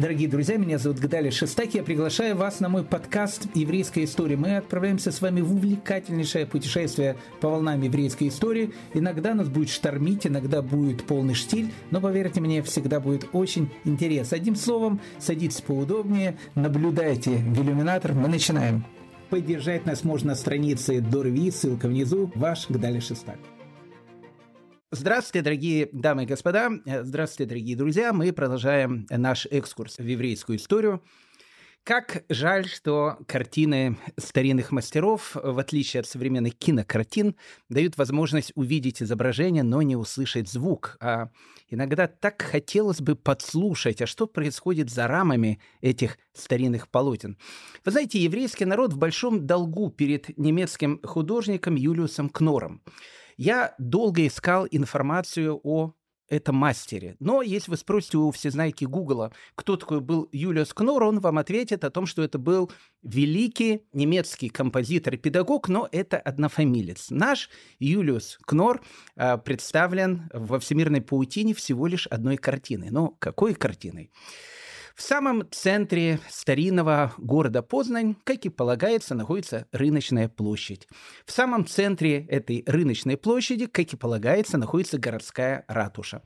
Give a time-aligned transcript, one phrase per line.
[0.00, 1.74] Дорогие друзья, меня зовут Гдали Шестак.
[1.74, 4.34] Я приглашаю вас на мой подкаст «Еврейская история».
[4.34, 8.72] Мы отправляемся с вами в увлекательнейшее путешествие по волнам еврейской истории.
[8.94, 14.38] Иногда нас будет штормить, иногда будет полный штиль, но, поверьте мне, всегда будет очень интересно.
[14.38, 18.14] Одним словом, садитесь поудобнее, наблюдайте в иллюминатор.
[18.14, 18.86] Мы начинаем.
[19.28, 22.32] Поддержать нас можно на странице Дорви, ссылка внизу.
[22.36, 23.36] Ваш Гдали Шестак.
[24.92, 26.68] Здравствуйте, дорогие дамы и господа.
[26.84, 28.12] Здравствуйте, дорогие друзья.
[28.12, 31.00] Мы продолжаем наш экскурс в еврейскую историю.
[31.84, 37.36] Как жаль, что картины старинных мастеров, в отличие от современных кинокартин,
[37.68, 40.96] дают возможность увидеть изображение, но не услышать звук.
[41.00, 41.30] А
[41.68, 47.38] иногда так хотелось бы подслушать, а что происходит за рамами этих старинных полотен.
[47.84, 52.82] Вы знаете, еврейский народ в большом долгу перед немецким художником Юлиусом Кнором.
[53.40, 55.94] Я долго искал информацию о
[56.28, 57.16] этом мастере.
[57.20, 61.82] Но если вы спросите у всезнайки Гугла, кто такой был Юлиус Кнор, он вам ответит
[61.84, 62.70] о том, что это был
[63.02, 67.06] великий немецкий композитор и педагог, но это однофамилец.
[67.08, 68.82] Наш Юлиус Кнор
[69.16, 72.90] э, представлен во всемирной паутине всего лишь одной картиной.
[72.90, 74.10] Но какой картиной?
[75.00, 80.86] В самом центре старинного города Познань, как и полагается, находится рыночная площадь.
[81.24, 86.22] В самом центре этой рыночной площади, как и полагается, находится городская ратуша.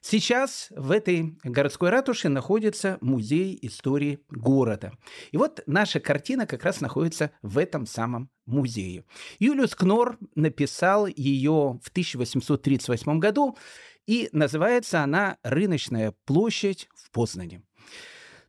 [0.00, 4.92] Сейчас в этой городской ратуше находится музей истории города.
[5.32, 9.04] И вот наша картина как раз находится в этом самом музее.
[9.40, 13.58] Юлиус Кнор написал ее в 1838 году,
[14.06, 17.62] и называется она «Рыночная площадь в Познане».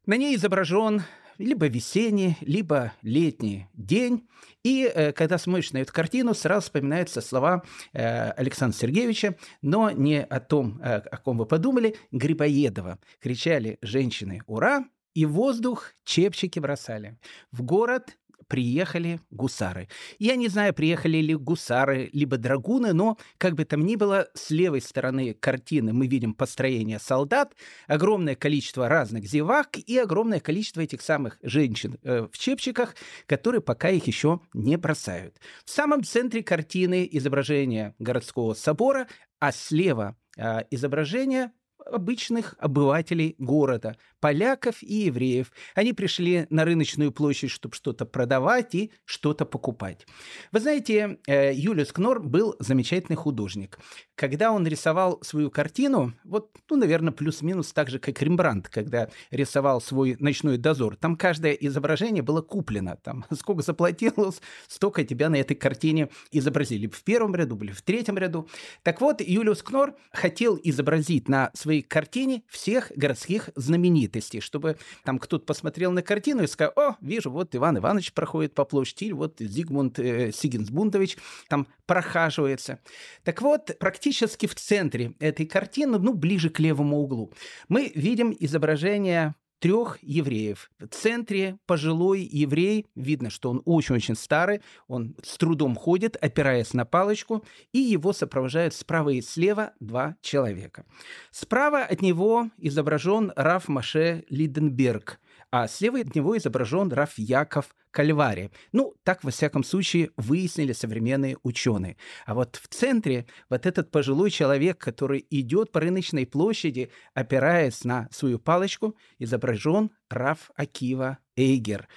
[0.06, 1.04] На ней изображен
[1.38, 4.28] либо весенний, либо летний день.
[4.62, 10.22] И э, когда смотришь на эту картину, сразу вспоминаются слова э, Александра Сергеевича, но не
[10.22, 13.00] о том, э, о ком вы подумали, Грибоедова.
[13.22, 17.18] Кричали женщины «Ура!» и воздух чепчики бросали.
[17.52, 18.18] В город
[18.48, 19.88] приехали гусары.
[20.20, 24.50] Я не знаю, приехали ли гусары, либо драгуны, но, как бы там ни было, с
[24.50, 27.54] левой стороны картины мы видим построение солдат,
[27.88, 32.96] огромное количество разных зевак и огромное количество этих самых женщин э, в чепчиках,
[33.26, 35.40] которые пока их еще не бросают.
[35.66, 39.08] В самом центре картины изображение городского собора,
[39.40, 41.52] а слева э, изображение
[41.86, 45.52] обычных обывателей города, поляков и евреев.
[45.76, 50.06] Они пришли на рыночную площадь, чтобы что-то продавать и что-то покупать.
[50.52, 53.80] Вы знаете, э, Юлиус Кнор был замечательный художник.
[54.16, 59.82] Когда он рисовал свою картину, вот, ну, наверное, плюс-минус так же, как Рембрандт, когда рисовал
[59.82, 62.98] свой «Ночной дозор», там каждое изображение было куплено.
[63.04, 66.88] Там сколько заплатилось, столько тебя на этой картине изобразили.
[66.88, 68.48] В первом ряду были, в третьем ряду.
[68.84, 75.46] Так вот, Юлиус Кнор хотел изобразить на своей картине всех городских знаменитостей, чтобы там кто-то
[75.46, 79.98] посмотрел на картину и сказал, о, вижу, вот Иван Иванович проходит по площади, вот Зигмунд
[80.00, 81.18] э, Сигинсбундович
[81.50, 82.80] там прохаживается.
[83.24, 84.13] Так вот, практически
[84.48, 87.34] в центре этой картины, ну, ближе к левому углу,
[87.68, 90.70] мы видим изображение трех евреев.
[90.78, 94.60] В центре пожилой еврей, видно, что он очень-очень старый,
[94.90, 100.86] он с трудом ходит, опираясь на палочку, и его сопровождают справа и слева два человека.
[101.32, 105.22] Справа от него изображен Раф Маше Лиденберг,
[105.54, 108.50] а слева от него изображен Раф Яков Кальвари.
[108.72, 111.96] Ну, так, во всяком случае, выяснили современные ученые.
[112.26, 118.10] А вот в центре вот этот пожилой человек, который идет по рыночной площади, опираясь на
[118.12, 121.88] свою палочку, изображен Раф Акива Эйгер.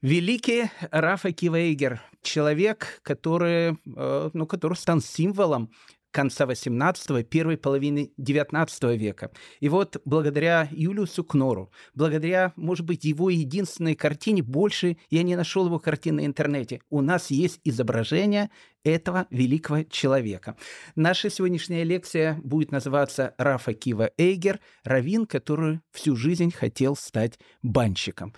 [0.00, 5.70] Великий Раф Акива Эйгер, человек, который, э, ну, который стал символом
[6.10, 9.30] конца XVIII, первой половины XIX века.
[9.60, 15.66] И вот благодаря Юлиусу Кнору, благодаря, может быть, его единственной картине, больше я не нашел
[15.66, 18.50] его картины на интернете, у нас есть изображение
[18.84, 20.56] этого великого человека.
[20.94, 28.34] Наша сегодняшняя лекция будет называться «Рафа Кива Эйгер», раввин, который всю жизнь хотел стать банщиком.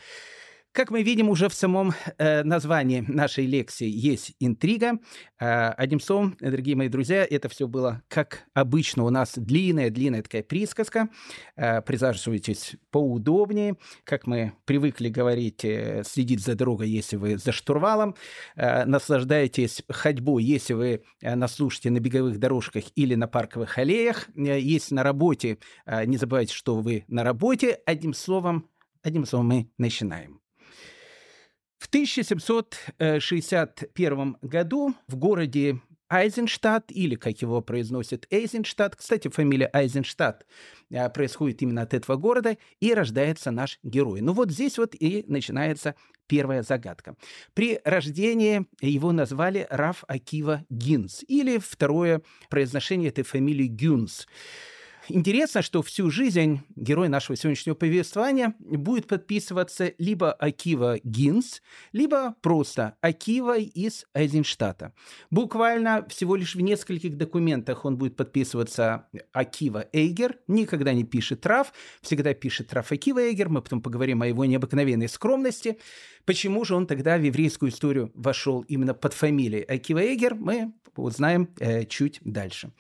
[0.81, 4.99] Как мы видим уже в самом э, названии нашей лекции есть интрига.
[5.39, 10.43] Э, одним словом, дорогие мои друзья, это все было, как обычно, у нас длинная-длинная такая
[10.43, 11.11] присказка.
[11.55, 13.77] Э, присаживайтесь поудобнее.
[14.05, 18.15] Как мы привыкли говорить, э, следить за дорогой, если вы за штурвалом.
[18.57, 24.29] Э, наслаждайтесь ходьбой, если вы э, нас слушаете на беговых дорожках или на парковых аллеях.
[24.35, 27.81] Э, если на работе, э, не забывайте, что вы на работе.
[27.85, 28.71] Одним словом,
[29.03, 30.40] одним словом, мы начинаем.
[31.81, 35.81] В 1761 году в городе
[36.11, 38.97] Айзенштадт, или, как его произносят, Эйзенштадт.
[38.97, 40.45] Кстати, фамилия Айзенштадт
[40.91, 44.21] э, происходит именно от этого города, и рождается наш герой.
[44.21, 45.95] Ну вот здесь вот и начинается
[46.27, 47.17] первая загадка.
[47.55, 54.27] При рождении его назвали Раф Акива Гинс, или второе произношение этой фамилии Гюнс.
[55.13, 61.63] Интересно, что всю жизнь герой нашего сегодняшнего повествования будет подписываться либо Акива Гинс,
[61.93, 64.95] либо просто Акива из Айзенштата.
[65.31, 71.73] Буквально всего лишь в нескольких документах он будет подписываться Акива Эйгер, никогда не пишет Раф,
[72.03, 75.79] всегда пишет Раф Акива Эйгер, мы потом поговорим о его необыкновенной скромности.
[76.25, 81.49] Почему же он тогда в еврейскую историю вошел именно под фамилией Акива Эйгер, мы узнаем
[81.59, 82.73] э, чуть дальше.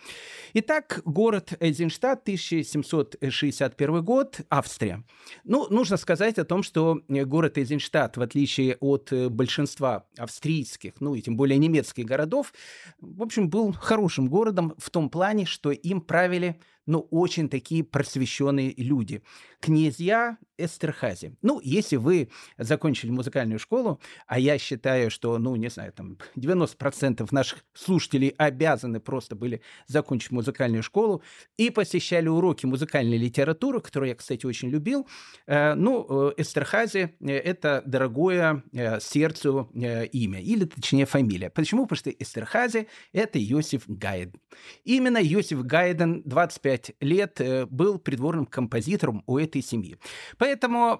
[0.54, 5.04] Итак, город Эйзенштадт, 1761 год, Австрия.
[5.44, 10.94] Ну, нужно сказать о том, что э, город Эйзенштадт, в отличие от э, большинства австрийских,
[11.00, 12.52] ну и тем более немецких городов,
[13.00, 16.56] в общем, был хорошим городом в том плане, что им правили
[16.86, 19.22] но очень такие просвещенные люди.
[19.60, 21.34] Князья Эстерхази.
[21.42, 22.28] Ну, если вы
[22.58, 29.00] закончили музыкальную школу, а я считаю, что, ну, не знаю, там 90% наших слушателей обязаны
[29.00, 31.22] просто были закончить музыкальную школу
[31.56, 35.06] и посещали уроки музыкальной литературы, которую я, кстати, очень любил.
[35.46, 41.50] Э, ну, э, Эстерхази– это дорогое э, сердцу имя, или, точнее, фамилия.
[41.50, 41.84] Почему?
[41.86, 44.40] Потому что Эстерхази– это Йосиф Гайден.
[44.84, 49.96] Именно Йосиф Гайден 25 25 лет э, был придворным композитором у этой семьи.
[50.38, 50.49] Поэтому,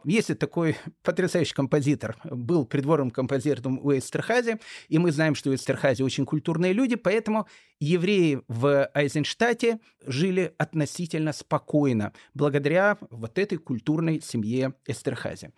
[0.04, 4.58] если такой потрясающий композитор был придворным композитором у Эстерхази,
[4.88, 7.46] и мы знаем, что Эстерхази очень культурные люди, поэтому
[7.78, 15.52] евреи в Айзенштате жили относительно спокойно благодаря вот этой культурной семье Эстерхази.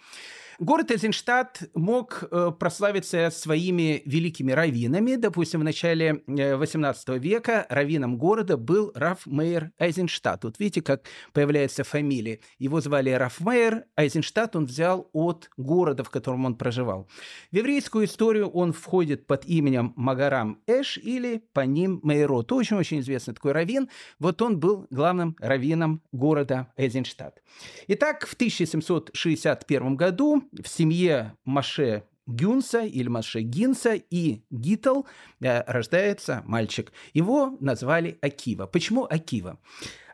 [0.58, 5.16] Город Эйзенштадт мог э, прославиться своими великими раввинами.
[5.16, 10.44] Допустим, в начале XVIII э, века раввином города был Раф Мейер Эйзенштадт.
[10.44, 12.40] Вот видите, как появляется фамилия.
[12.58, 13.84] Его звали Раф Мейер.
[13.96, 17.08] Эйзенштадт он взял от города, в котором он проживал.
[17.50, 22.43] В еврейскую историю он входит под именем Магарам Эш или по ним Мейро.
[22.43, 23.88] Тоже очень известный такой раввин.
[24.19, 27.43] Вот он был главным раввином города Эйзенштадт.
[27.88, 35.03] Итак, в 1761 году в семье Маше Гюнса или Маше Гинса и Гитл
[35.41, 36.93] э, рождается мальчик.
[37.15, 38.67] Его назвали Акива.
[38.67, 39.59] Почему Акива?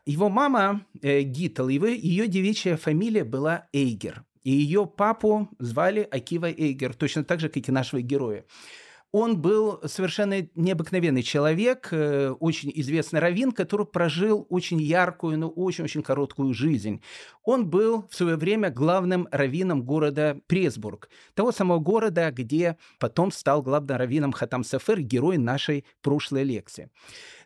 [0.07, 4.25] Его мама э, Гитл, его, ее девичья фамилия была Эйгер.
[4.43, 8.45] И ее папу звали Акива Эйгер, точно так же, как и нашего героя.
[9.11, 16.03] Он был совершенно необыкновенный человек, э, очень известный раввин, который прожил очень яркую, но очень-очень
[16.03, 17.03] короткую жизнь.
[17.43, 23.63] Он был в свое время главным раввином города Пресбург, того самого города, где потом стал
[23.63, 26.91] главным раввином Хатам Сафер, герой нашей прошлой лекции.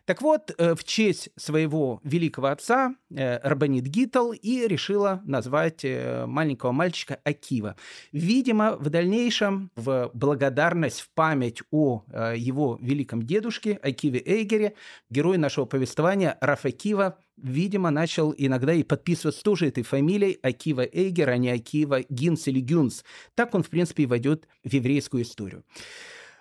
[0.05, 6.25] Так вот, э, в честь своего великого отца э, Рабанит Гитл и решила назвать э,
[6.25, 7.77] маленького мальчика Акива.
[8.11, 12.03] Видимо, в дальнейшем, в благодарность, в память о
[12.35, 14.73] его великом дедушке Акиве Эйгере,
[15.09, 21.29] герой нашего повествования Раф Акива видимо, начал иногда и подписываться тоже этой фамилией Акива Эйгер,
[21.29, 23.03] а не Акива Гинс или Гюнс.
[23.35, 25.63] Так он, в принципе, и войдет в еврейскую историю.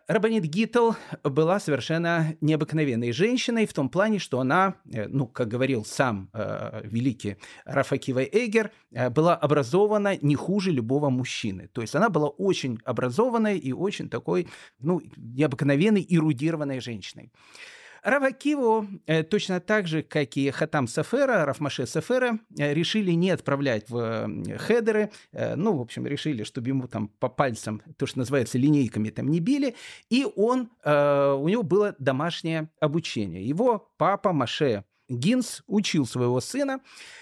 [0.09, 5.85] Рабанит Гитл была совершенно необыкновенной женщиной в том плане, что она, э, ну, как говорил
[5.85, 11.69] сам э, великий Рафакива Эгер, э, была образована не хуже любого мужчины.
[11.69, 14.49] То есть она была очень образованной и очень такой,
[14.81, 17.31] ну, необыкновенной, эрудированной женщиной.
[18.03, 23.89] Равакиву э, точно так же, как и Хатам Сафера, Рафмаше Сафера, э, решили не отправлять
[23.89, 24.29] в
[24.59, 25.13] хедеры.
[25.33, 29.29] Э, ну, в общем, решили, чтобы ему там по пальцам, то, что называется, линейками там
[29.29, 29.77] не били.
[30.11, 33.47] И он, у него было домашнее обучение.
[33.47, 36.81] Его папа Маше Гинс учил своего сына,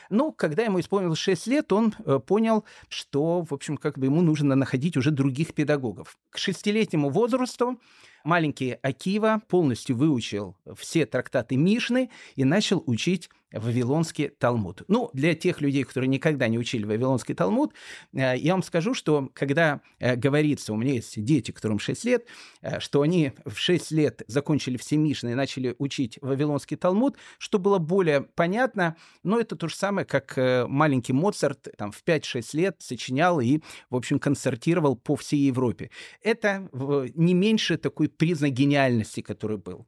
[0.09, 1.93] но когда ему исполнилось 6 лет, он
[2.27, 6.19] понял, что, в общем, как бы ему нужно находить уже других педагогов.
[6.31, 7.81] К шестилетнему возрасту
[8.25, 14.83] маленький Акива полностью выучил все трактаты Мишны и начал учить Вавилонский Талмуд.
[14.88, 17.75] Ну, для тех людей, которые никогда не учили Вавилонский Талмуд,
[18.12, 22.26] э, я вам скажу, что когда э, говорится, у меня есть дети, которым 6 лет,
[22.62, 27.59] э, что они в 6 лет закончили все Мишны и начали учить Вавилонский Талмуд, что
[27.59, 32.76] было более понятно, но это то же самое, как маленький Моцарт там, в 5-6 лет
[32.78, 35.90] сочинял и, в общем, концертировал по всей Европе.
[36.23, 36.69] Это
[37.14, 39.87] не меньше такой признак гениальности, который был.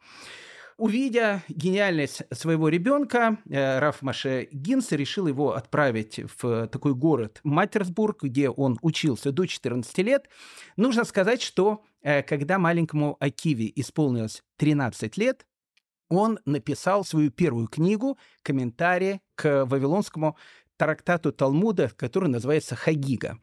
[0.83, 8.25] Увидя гениальность своего ребенка, э, Раф Маше Гинс решил его отправить в такой город Матерсбург,
[8.25, 10.29] где он учился до 14 лет.
[10.77, 15.47] Нужно сказать, что э, когда маленькому Акиве исполнилось 13 лет,
[16.09, 20.37] он написал свою первую книгу «Комментарии к Вавилонскому
[20.83, 23.39] трактату Талмуда, который называется Хагига.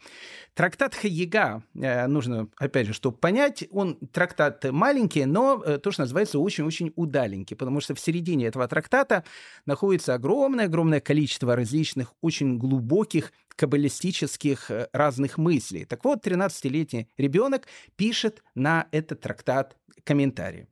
[0.56, 6.02] Трактат Хагига, э, нужно, опять же, чтобы понять, он трактат маленький, но э, то, что
[6.02, 9.24] называется, очень-очень удаленький, потому что в середине этого трактата
[9.66, 15.86] находится огромное-огромное количество различных, очень глубоких каббалистических э, разных мыслей.
[15.86, 20.68] Так вот, 13-летний ребенок пишет на этот трактат комментарии.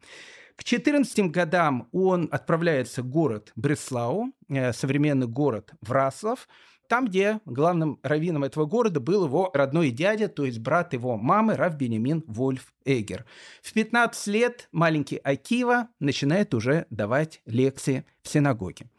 [0.57, 6.47] К 14 годам он отправляется в город Бреслау, э, современный город Враслов,
[6.89, 11.55] там, где главным раввином этого города был его родной дядя, то есть брат его мамы,
[11.55, 13.25] Рав Бенемин Вольф Эгер.
[13.61, 18.89] В 15 лет маленький Акива начинает уже давать лекции в синагоге.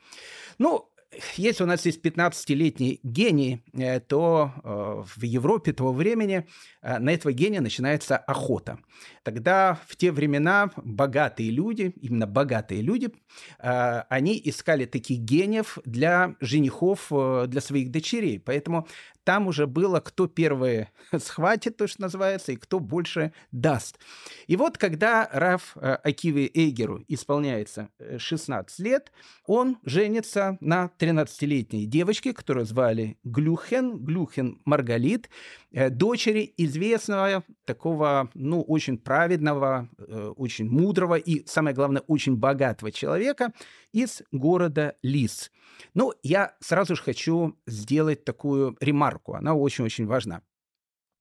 [0.58, 0.88] Ну,
[1.36, 6.46] если у нас есть 15-летний гений, э, то э, в Европе того времени
[6.82, 8.78] э, на этого гения начинается охота.
[9.22, 13.10] Тогда в те времена богатые люди, именно богатые люди,
[13.58, 18.40] они искали таких гениев для женихов для своих дочерей.
[18.40, 18.88] Поэтому
[19.28, 23.98] там уже было, кто первый схватит, то, что называется, и кто больше даст.
[24.46, 29.12] И вот когда Раф э, Акиве Эйгеру исполняется 16 э, лет,
[29.44, 35.28] он женится на 13-летней девочке, которую звали Глюхен, Глюхен Маргалит,
[35.70, 39.88] дочери известного такого, ну, очень праведного,
[40.36, 43.52] очень мудрого и, самое главное, очень богатого человека
[43.92, 45.50] из города Лис.
[45.94, 50.42] Ну, я сразу же хочу сделать такую ремарку, она очень-очень важна.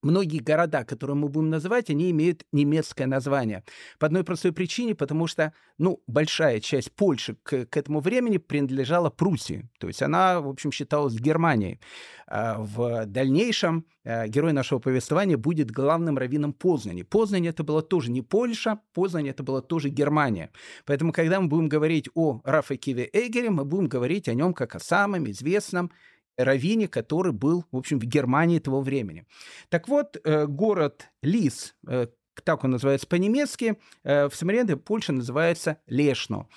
[0.03, 3.63] Многие города, которые мы будем называть, они имеют немецкое название.
[3.99, 9.09] По одной простой причине, потому что, ну, большая часть Польши к, к этому времени принадлежала
[9.09, 9.69] Пруссии.
[9.79, 11.79] То есть она, в общем, считалась Германией.
[12.27, 17.01] А в дальнейшем а, герой нашего повествования будет главным раввином Познани.
[17.01, 20.51] Познань это было тоже не Польша, Познань это была тоже Германия.
[20.85, 24.79] Поэтому, когда мы будем говорить о Рафаке Эгере, мы будем говорить о нем как о
[24.79, 25.91] самом известном
[26.37, 29.25] раввине, который был, в общем, в Германии того времени.
[29.69, 32.07] Так вот, э, город Лис, э,
[32.43, 36.47] так он называется по-немецки, э, в современной Польше называется Лешно.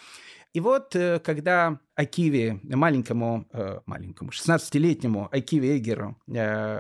[0.52, 3.46] И вот, когда Акиве, маленькому,
[3.87, 6.16] маленькому 16-летнему Акиве Эгеру,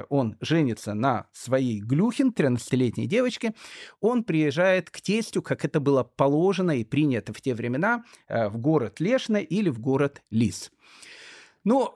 [0.08, 3.54] он женится на своей Глюхин, 13-летней девочке,
[4.00, 8.98] он приезжает к тестю, как это было положено и принято в те времена, в город
[8.98, 10.72] Лешно или в город Лис.
[11.62, 11.94] Ну,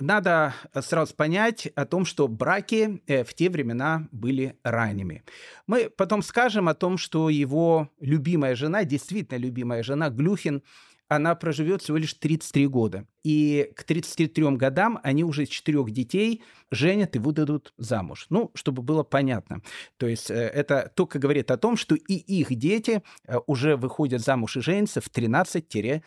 [0.00, 5.22] надо сразу понять о том, что браки э, в те времена были ранними.
[5.68, 10.62] Мы потом скажем о том, что его любимая жена, действительно любимая жена Глюхин,
[11.08, 13.06] она проживет всего лишь 33 года.
[13.22, 18.26] И к 33 годам они уже четырех детей женят и выдадут замуж.
[18.30, 19.62] Ну, чтобы было понятно.
[19.96, 24.22] То есть э, это только говорит о том, что и их дети э, уже выходят
[24.22, 26.02] замуж и женятся в 13-16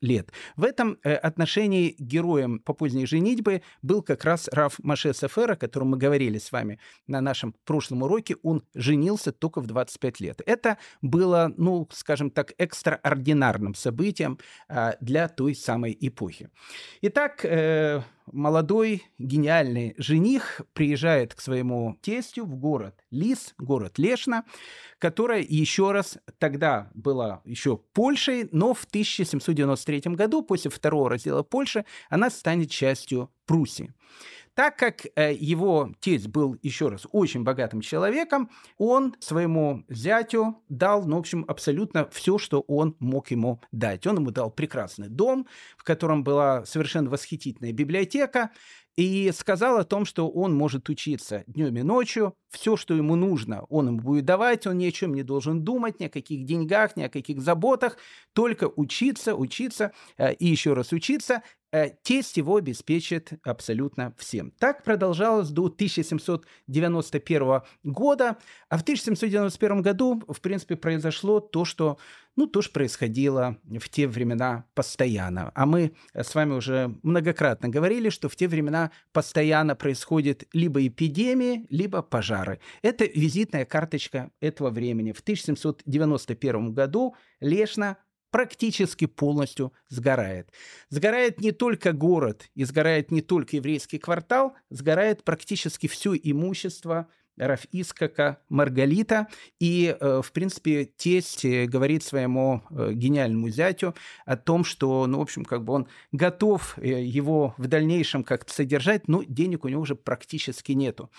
[0.00, 0.32] лет.
[0.56, 5.56] В этом э, отношении героем по поздней женитьбы был как раз Раф Маше Сефер, о
[5.56, 8.36] котором мы говорили с вами на нашем прошлом уроке.
[8.42, 10.42] Он женился только в 25 лет.
[10.46, 14.38] Это было, ну, скажем так, экстраординарным событием
[15.00, 16.50] для той самой эпохи.
[17.02, 17.44] Итак,
[18.32, 24.44] молодой гениальный жених приезжает к своему тестю в город Лис, город Лешна,
[24.98, 31.84] которая еще раз тогда была еще Польшей, но в 1793 году, после второго раздела Польши,
[32.08, 33.94] она станет частью Пруссии.
[34.58, 41.04] Так как э, его тесть был, еще раз, очень богатым человеком, он своему зятю дал,
[41.06, 44.04] ну, в общем, абсолютно все, что он мог ему дать.
[44.08, 45.46] Он ему дал прекрасный дом,
[45.76, 48.50] в котором была совершенно восхитительная библиотека,
[48.98, 53.62] и сказал о том, что он может учиться днем и ночью, все, что ему нужно,
[53.68, 56.96] он ему будет давать, он ни о чем не должен думать, ни о каких деньгах,
[56.96, 57.96] ни о каких заботах,
[58.32, 64.52] только учиться, учиться э, и еще раз учиться, Э, тесть его обеспечит абсолютно всем.
[64.52, 68.38] Так продолжалось до 1791 года,
[68.70, 71.98] а в 1791 году, в принципе, произошло то, что,
[72.36, 75.52] ну, то, что происходило в те времена постоянно.
[75.54, 81.66] А мы с вами уже многократно говорили, что в те времена постоянно происходит либо эпидемии,
[81.68, 82.60] либо пожары.
[82.80, 85.12] Это визитная карточка этого времени.
[85.12, 87.98] В 1791 году Лешна
[88.30, 90.50] практически полностью сгорает.
[90.90, 97.08] Сгорает не только город, и сгорает не только еврейский квартал, сгорает практически все имущество
[97.38, 99.28] Раф Искака Маргалита.
[99.60, 103.94] И, э, в принципе, тесть э, говорит своему э, гениальному зятю
[104.26, 109.08] о том, что, ну, в общем, как бы он готов его в дальнейшем как-то содержать,
[109.08, 111.10] но денег у него уже практически нету.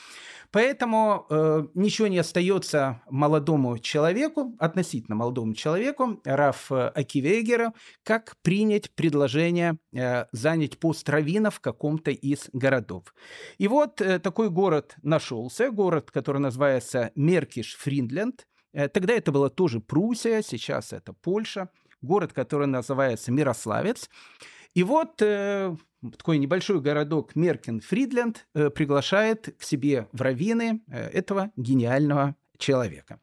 [0.51, 1.27] Поэтому
[1.75, 7.73] ничего не остается молодому человеку, относительно молодому человеку, Раф Акивегера,
[8.03, 9.77] как принять предложение
[10.31, 13.13] занять пост равина в каком-то из городов.
[13.59, 18.45] И вот такой город нашелся, город, который называется Меркиш-Фриндленд.
[18.73, 21.69] Э, тогда это была тоже Пруссия, сейчас это Польша.
[22.01, 24.09] Город, который называется Мирославец.
[24.73, 25.75] И вот э,
[26.17, 33.19] такой небольшой городок Меркен-Фридленд э, приглашает к себе в раввины э, этого гениального человека.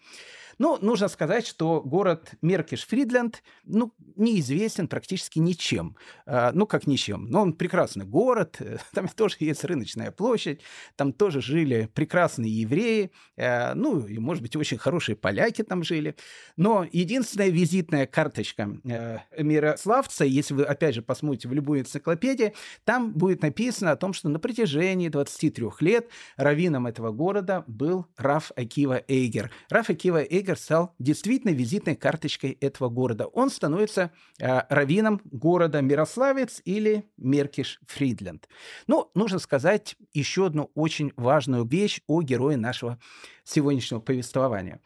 [0.58, 5.96] Ну, нужно сказать, что город Меркиш-Фридленд, ну, неизвестен практически ничем.
[6.24, 7.26] А, ну, как ничем.
[7.28, 8.60] Но он прекрасный город,
[8.94, 10.60] там тоже есть рыночная площадь,
[10.96, 16.16] там тоже жили прекрасные евреи, а, ну, и, может быть, очень хорошие поляки там жили.
[16.56, 22.52] Но единственная визитная карточка э, Мирославца, если вы, опять же, посмотрите в любую энциклопедию,
[22.84, 28.52] там будет написано о том, что на протяжении 23 лет раввином этого города был Раф
[28.56, 29.50] Акива Эйгер.
[29.68, 33.26] Раф Акива Эйгер Гейгер стал действительно визитной карточкой этого города.
[33.26, 38.44] Он становится э, раввином города Мирославец или Меркиш-Фридленд.
[38.86, 43.00] Ну, нужно сказать еще одну очень важную вещь о герое нашего
[43.42, 44.80] сегодняшнего повествования.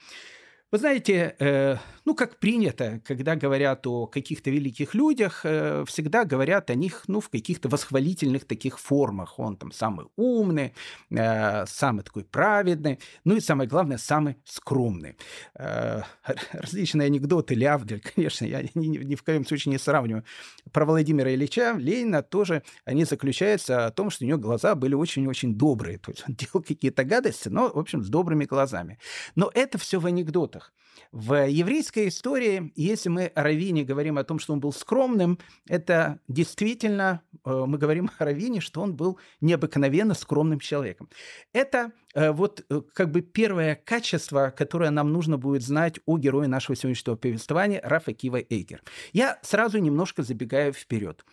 [0.72, 6.70] Вы знаете, э, ну, как принято, когда говорят о каких-то великих людях, э, всегда говорят
[6.70, 9.40] о них, ну, в каких-то восхвалительных таких формах.
[9.40, 10.72] Он там самый умный,
[11.10, 15.16] э, самый такой праведный, ну и самое главное, самый скромный.
[15.56, 16.02] Э,
[16.52, 20.24] различные анекдоты Лявдель, конечно, я ни, ни, в коем случае не сравниваю.
[20.70, 25.56] Про Владимира Ильича Ленина тоже они заключаются о том, что у него глаза были очень-очень
[25.56, 25.98] добрые.
[25.98, 29.00] То есть он делал какие-то гадости, но, в общем, с добрыми глазами.
[29.34, 30.72] Но это все в анекдотах анекдотах.
[31.12, 35.38] В еврейской истории, если мы о Равине говорим о том, что он был скромным,
[35.68, 41.08] это действительно, э, мы говорим о Равине, что он был необыкновенно скромным человеком.
[41.52, 46.48] Это э, вот э, как бы первое качество, которое нам нужно будет знать о герое
[46.48, 48.82] нашего сегодняшнего повествования Рафа Кива Эйгер.
[49.12, 51.24] Я сразу немножко забегаю вперед.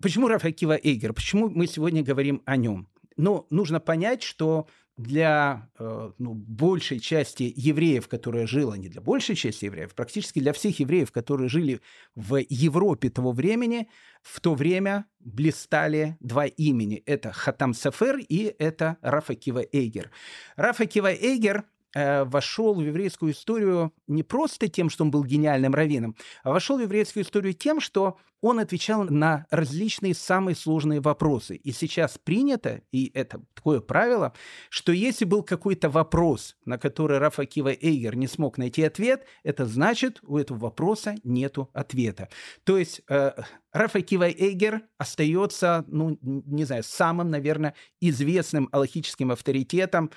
[0.00, 1.12] Почему Рафа Кива Эйгер?
[1.12, 2.86] Почему мы сегодня говорим о нем?
[3.16, 9.36] Ну, нужно понять, что для э, ну, большей части евреев, которые жила, не для большей
[9.36, 11.80] части евреев, практически для всех евреев, которые жили
[12.16, 13.88] в Европе того времени,
[14.22, 16.96] в то время блистали два имени.
[17.06, 20.10] Это Хатам Сафер и это Рафа Кива Эйгер.
[20.56, 26.16] Рафа Эйгер э, вошел в еврейскую историю не просто тем, что он был гениальным раввином,
[26.42, 31.56] а вошел в еврейскую историю тем, что он отвечал на различные самые сложные вопросы.
[31.56, 34.32] И сейчас принято, и это такое правило,
[34.70, 39.66] что если был какой-то вопрос, на который Раф Акива Эйгер не смог найти ответ, это
[39.66, 42.28] значит, у этого вопроса нету ответа.
[42.64, 43.32] То есть э,
[43.72, 50.10] Раф Акива Эйгер остается, ну, не знаю, самым, наверное, известным аллахическим авторитетом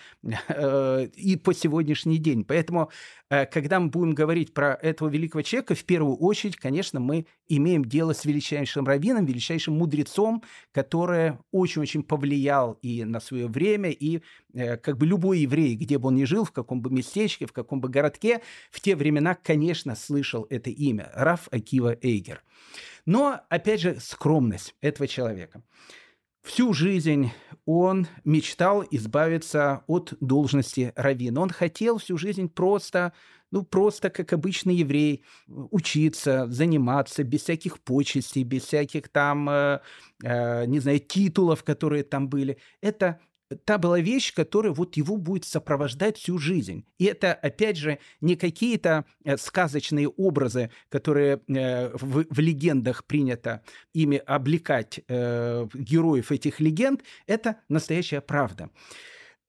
[0.48, 2.46] э, и по сегодняшний день.
[2.46, 2.92] Поэтому,
[3.30, 7.84] э, когда мы будем говорить про этого великого человека, в первую очередь, конечно, мы имеем
[7.84, 14.22] дело с величайшим раввином, величайшим мудрецом, который очень-очень повлиял и на свое время, и
[14.54, 17.54] э, как бы любой еврей, где бы он ни жил, в каком бы местечке, в
[17.54, 22.44] каком бы городке, в те времена, конечно, слышал это имя– Раф Акива Эйгер.
[23.06, 25.64] Но, опять же, скромность этого человека.
[26.44, 27.32] Всю жизнь
[27.66, 31.42] он мечтал избавиться от должности раввина.
[31.42, 33.14] Он хотел всю жизнь просто
[33.52, 39.80] ну, просто как обычный еврей, учиться, заниматься без всяких почестей, без всяких там, э,
[40.24, 42.58] э, не знаю, титулов, которые там были.
[42.82, 43.20] Это
[43.66, 46.86] та была вещь, которая вот его будет сопровождать всю жизнь.
[46.98, 53.62] И это, опять же, не какие-то э, сказочные образы, которые э, в, в легендах принято
[53.94, 58.70] ими облекать э, героев этих легенд, это настоящая правда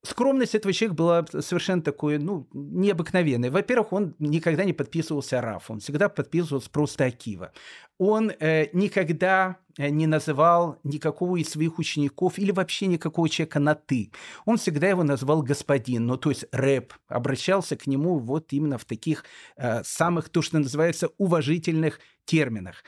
[0.03, 3.49] скромность этого человека была совершенно такой, ну, необыкновенной.
[3.49, 7.51] Во-первых, он никогда не подписывался Раф, он всегда подписывался просто Акива.
[7.97, 13.75] Он э, никогда э, не называл никакого из своих учеников или вообще никакого человека на
[13.75, 14.11] «ты».
[14.45, 18.85] Он всегда его называл господин, ну, то есть рэп, обращался к нему вот именно в
[18.85, 19.23] таких
[19.55, 22.83] э, самых, то, что называется, уважительных терминах.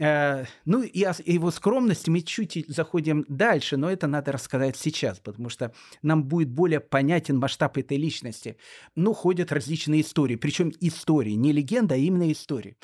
[0.00, 5.20] Э, ну и о его скромности мы чуть заходим дальше, но это надо рассказать сейчас,
[5.20, 8.56] потому что нам будет более понятен масштаб этой личности.
[8.96, 12.76] Ну, ходят различные истории, причем истории, не легенда, а именно истории.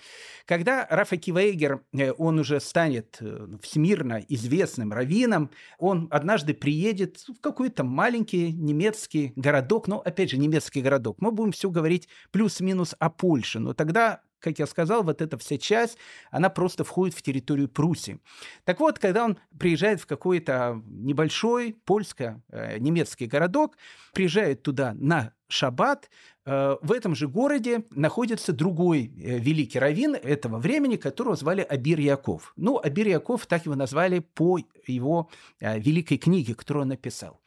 [0.46, 7.40] Когда Рафа Кивейгер, э, он уже станет э, всемирно известным раввином, он однажды приедет в
[7.40, 11.16] какой-то маленький немецкий городок, ну, опять же, немецкий городок.
[11.20, 15.58] Мы будем все говорить плюс-минус о Польше, но тогда как я сказал, вот эта вся
[15.58, 15.98] часть,
[16.30, 18.18] она просто входит в территорию Пруссии.
[18.64, 23.76] Так вот, когда он приезжает в какой-то небольшой польско-немецкий городок,
[24.12, 26.10] приезжает туда на шаббат,
[26.46, 32.00] э, в этом же городе находится другой э, великий раввин этого времени, которого звали Абир
[32.00, 32.52] Яков.
[32.56, 35.28] Ну, Абир Яков так его назвали по его
[35.60, 37.39] э, великой книге, которую он написал.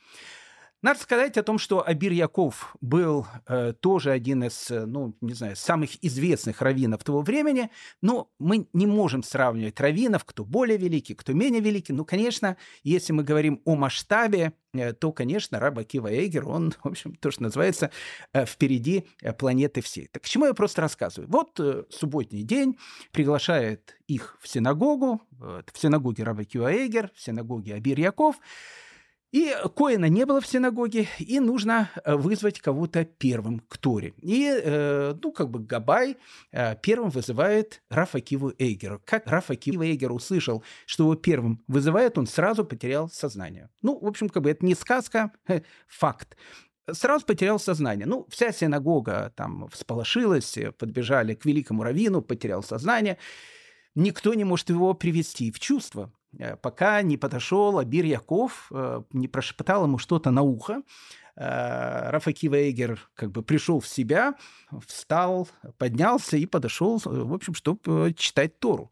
[0.83, 5.33] Надо сказать о том, что Абир Яков был э, тоже один из, э, ну, не
[5.33, 7.69] знаю, самых известных раввинов того времени,
[8.01, 11.93] но мы не можем сравнивать раввинов, кто более великий, кто менее великий.
[11.93, 16.85] Ну, конечно, если мы говорим о масштабе, э, то, конечно, Раб Акива Эйгер, он, в
[16.85, 17.89] общем, то, что называется,
[18.33, 20.07] э, впереди э, планеты всей.
[20.07, 21.31] Так к чему я просто рассказываю?
[21.31, 22.77] Вот э, субботний день
[23.13, 28.35] приглашает их в синагогу, э, в синагоге Раба Акива Эйгер, в синагоге Абир Яков,
[29.33, 34.13] и Коина не было в синагоге, и нужно э, вызвать кого-то первым к Торе.
[34.21, 36.17] И, э, ну, как бы Габай
[36.51, 39.01] э, первым вызывает Рафа Киву Эйгера.
[39.03, 43.69] Как Рафа Кива Эйгер услышал, что его первым вызывает, он сразу потерял сознание.
[43.81, 45.31] Ну, в общем, как бы это не сказка,
[45.87, 46.37] факт
[46.91, 48.05] сразу потерял сознание.
[48.05, 53.17] Ну, вся синагога там всполошилась, подбежали к великому раввину, потерял сознание.
[53.95, 56.11] Никто не может его привести в чувство.
[56.39, 60.81] Э, пока не подошел Абир Яков, э, не прошептал ему что-то на ухо.
[61.35, 64.35] Э, Рафаки Вейгер как бы пришел в себя,
[64.85, 68.91] встал, поднялся и подошел, в общем, чтобы читать Тору.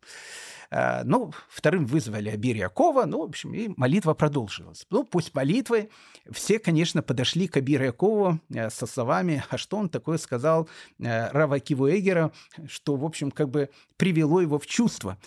[1.03, 4.87] Ну, вторым вызвали Абир Якова, ну, в общем, и молитва продолжилась.
[4.89, 5.89] Ну, пусть молитвы.
[6.31, 12.31] Все, конечно, подошли к Абиру Якову со словами, а что он такое сказал Равакиву Эгера,
[12.69, 15.17] что, в общем, как бы привело его в чувство.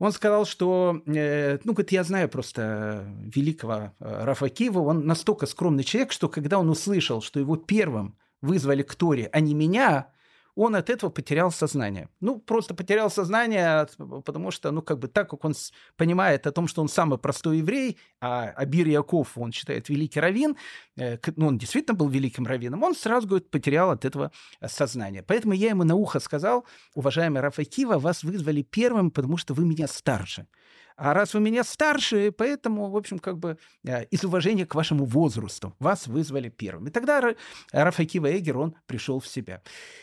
[0.00, 5.44] Он сказал, что, э, ну, говорит, я знаю просто великого э, Рафа Киева, он настолько
[5.44, 10.08] скромный человек, что когда он услышал, что его первым вызвали к Торе, а не меня,
[10.54, 12.08] он от этого потерял сознание.
[12.20, 13.86] Ну, просто потерял сознание,
[14.24, 15.54] потому что, ну, как бы так, как он
[15.96, 20.56] понимает о том, что он самый простой еврей, а Абир Яков, он считает великий раввин,
[20.96, 24.32] э, ну, он действительно был великим раввином, он сразу, говорит, потерял от этого
[24.66, 25.22] сознание.
[25.22, 29.64] Поэтому я ему на ухо сказал, уважаемый Рафа Кива, вас вызвали первым, потому что вы
[29.64, 30.46] меня старше.
[31.00, 35.06] А раз вы меня старше, поэтому, в общем, как бы э, из уважения к вашему
[35.06, 36.88] возрасту вас вызвали первым.
[36.88, 37.34] И тогда
[37.72, 39.62] Рафакива Эгер, он пришел в себя.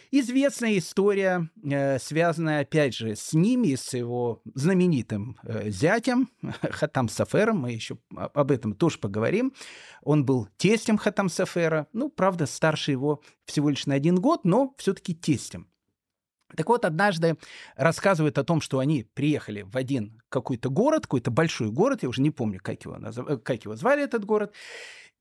[0.09, 6.31] Известная история, э, связанная, опять же, с ними, с его знаменитым э, зятем
[6.63, 9.53] Хатам Сафером, мы еще об этом тоже поговорим.
[10.01, 14.73] Он был тестем Хатам Сафера, ну, правда, старше его всего лишь на один год, но
[14.79, 15.67] все-таки тестем.
[16.55, 17.37] Так вот, однажды
[17.75, 22.21] рассказывают о том, что они приехали в один какой-то город, какой-то большой город, я уже
[22.21, 23.29] не помню, как его, назов...
[23.29, 24.53] Э, как его звали этот город,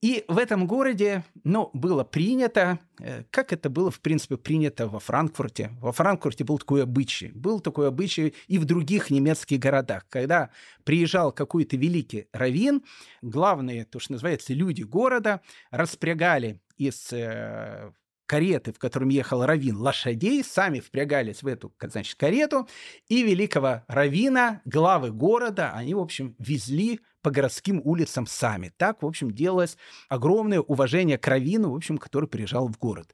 [0.03, 5.01] и в этом городе, ну, было принято, э, как это было, в принципе, принято во
[5.01, 5.71] Франкфурте.
[5.81, 7.33] Во Франкфурте был такой обычай.
[7.35, 10.07] Был такой обычай и в других немецких городах.
[10.11, 10.51] Когда
[10.85, 12.83] приезжал какой-то великий раввин,
[13.23, 17.91] главные, то, что называется, люди города распрягали из э,
[18.27, 22.69] кареты, в котором ехал Равин, лошадей, сами впрягались в эту, значит, карету,
[23.09, 28.71] и великого Равина, главы города, они, в общем, везли по городским улицам сами.
[28.77, 29.77] Так, в общем, делалось
[30.09, 33.13] огромное уважение к Равину, в общем, который приезжал в город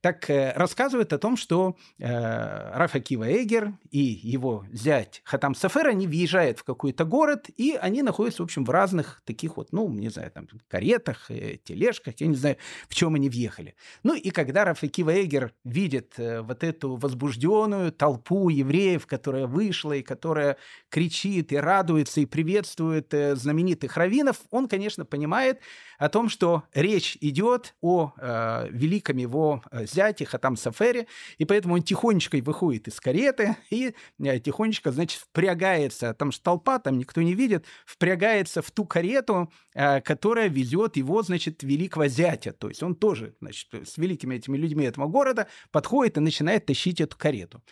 [0.00, 5.88] так э, рассказывает о том, что э, Рафа Кива Эгер и его зять Хатам Сафер,
[5.88, 9.88] они въезжают в какой-то город, и они находятся, в общем, в разных таких вот, ну,
[9.90, 12.56] не знаю, там, каретах, э, тележках, я не знаю,
[12.88, 13.74] в чем они въехали.
[14.04, 19.92] Ну, и когда Рафа Кива Эгер видит э, вот эту возбужденную толпу евреев, которая вышла
[19.92, 20.58] и которая
[20.90, 25.60] кричит и радуется и приветствует э, знаменитых раввинов, он, конечно, понимает
[25.98, 31.06] о том, что речь идет о э, великом его э, зяте Хатам Сафере,
[31.38, 36.78] и поэтому он тихонечко выходит из кареты и э, тихонечко, значит, впрягается, там же толпа,
[36.78, 42.52] там никто не видит, впрягается в ту карету, э, которая везет его, значит, великого зятя,
[42.52, 47.00] то есть он тоже, значит, с великими этими людьми этого города подходит и начинает тащить
[47.00, 47.62] эту карету.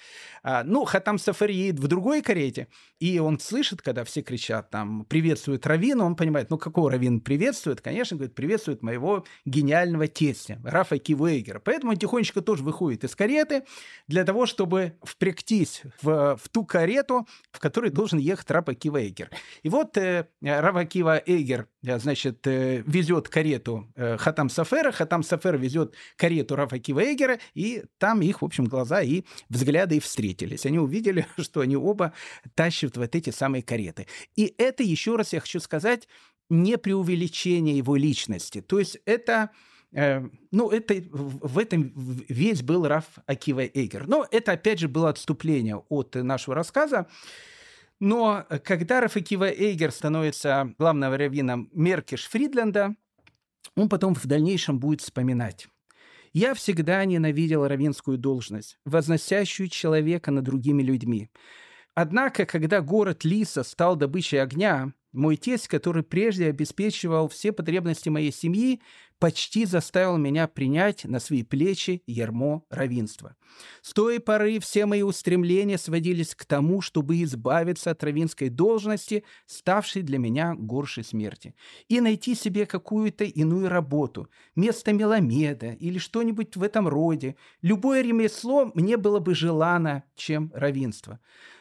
[0.43, 5.05] А, ну, Хатам Сафер едет в другой карете, и он слышит, когда все кричат там,
[5.05, 7.81] приветствуют приветствует Равина, он понимает, ну какого Равин приветствует?
[7.81, 11.61] Конечно, говорит, приветствует моего гениального тестя, Рафа Кивейгера.
[11.61, 13.65] Поэтому он тихонечко тоже выходит из кареты
[14.09, 19.31] для того, чтобы впрягтись в, в ту карету, в которой должен ехать Рафа Кивейгер.
[19.63, 25.23] И вот э, Рафа Кива Эйгер, э, значит, э, везет карету э, Хатам Сафера, Хатам
[25.23, 30.67] Сафер везет карету Рафа Кивейгера, и там их, в общем, глаза и взгляды и встретились.
[30.67, 32.13] Они увидели, что они оба
[32.55, 34.07] тащат вот эти самые кареты.
[34.37, 36.09] И это, еще раз я хочу сказать,
[36.51, 38.61] не преувеличение его личности.
[38.61, 39.51] То есть это
[39.93, 41.93] э, ну, это, в этом
[42.29, 44.07] весь был Раф Акива Эйгер.
[44.07, 47.07] Но это, опять же, было отступление от нашего рассказа.
[47.99, 52.95] Но когда Раф Акива Эйгер становится главным раввином Меркиш Фридленда,
[53.75, 55.69] он потом в дальнейшем будет вспоминать.
[56.33, 61.31] «Я всегда ненавидел равинскую должность, возносящую человека над другими людьми.
[61.95, 68.33] Однако, когда город Лиса стал добычей огня, мой тесть, который прежде обеспечивал все потребности моей
[68.33, 68.81] семьи,
[69.19, 73.35] почти заставил меня принять на свои плечи ермо равинства.
[73.81, 80.03] С той поры все мои устремления сводились к тому, чтобы избавиться от равинской должности, ставшей
[80.03, 81.55] для меня горшей смерти,
[81.89, 87.37] и найти себе какую-то иную работу, место меломеда или что-нибудь в этом роде.
[87.63, 91.21] Любое ремесло мне было бы желано, чем равинство.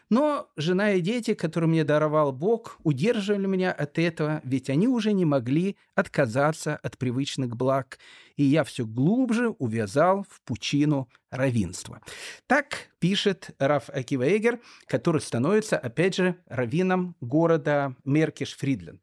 [0.10, 5.14] Но жена и дети, которые мне даровал Бог, удерживали меня от этого, ведь они уже
[5.14, 7.98] не могли отказаться от привычных благ,
[8.36, 12.02] и я все глубже увязал в пучину равинства.
[12.48, 19.02] Так пишет Раф Акивейгер, который становится, опять же, раввином города Меркиш-Фридленд.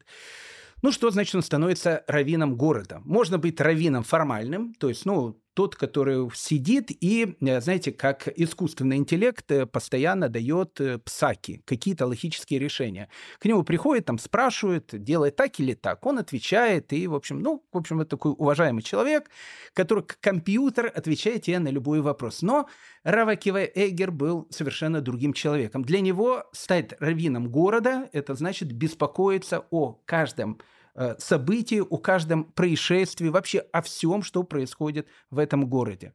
[0.81, 3.01] Ну, что значит он становится раввином города?
[3.05, 8.97] Можно быть раввином формальным, то есть, ну, тот, который сидит и, э, знаете, как искусственный
[8.97, 13.09] интеллект э, постоянно дает э, псаки, какие-то логические решения.
[13.39, 16.05] К нему приходит, там спрашивают, делает так или так.
[16.05, 19.29] Он отвечает, и, в общем, ну, в общем, это такой уважаемый человек,
[19.73, 22.41] который как компьютер отвечает тебе на любой вопрос.
[22.41, 22.67] Но
[23.03, 25.83] Равакива Эгер был совершенно другим человеком.
[25.83, 30.59] Для него стать раввином города, это значит беспокоиться о каждом
[30.95, 36.13] Э, событий, о каждом происшествии, вообще о всем, что происходит в этом городе.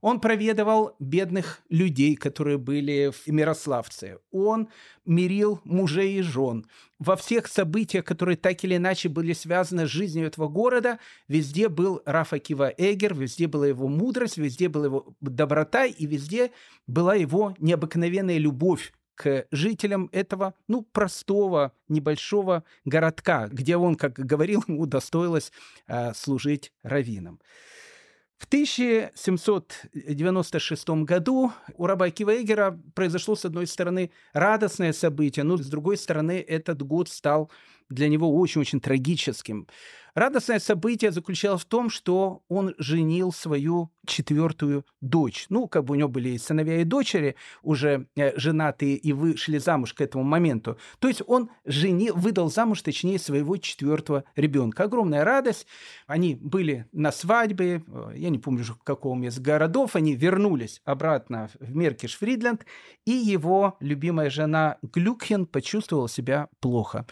[0.00, 4.18] Он проведывал бедных людей, которые были в Мирославце.
[4.30, 4.68] Он
[5.04, 6.66] мирил мужей и жен.
[6.98, 12.02] Во всех событиях, которые так или иначе были связаны с жизнью этого города, везде был
[12.04, 16.52] Рафа Кива Эгер, везде была его мудрость, везде была его доброта и везде
[16.86, 24.62] была его необыкновенная любовь к жителям этого, ну, простого небольшого городка, где он, как говорил,
[24.68, 25.50] ему удостоилось
[25.88, 27.40] э, служить раввином.
[28.38, 35.96] В 1796 году у раба Кивейгера произошло, с одной стороны, радостное событие, но с другой
[35.96, 37.50] стороны, этот год стал
[37.88, 39.66] для него очень-очень трагическим.
[40.18, 45.46] Радостное событие заключалось в том, что он женил свою четвертую дочь.
[45.48, 49.58] Ну, как бы у него были и сыновья и дочери, уже э, женатые и вышли
[49.58, 50.76] замуж к этому моменту.
[50.98, 54.82] То есть он женил, выдал замуж, точнее, своего четвертого ребенка.
[54.82, 55.68] Огромная радость.
[56.08, 61.48] Они были на свадьбе, э, я не помню, в каком из городов, они вернулись обратно
[61.60, 62.62] в Меркиш-Фридленд,
[63.04, 67.06] и его любимая жена Глюкхен почувствовала себя плохо.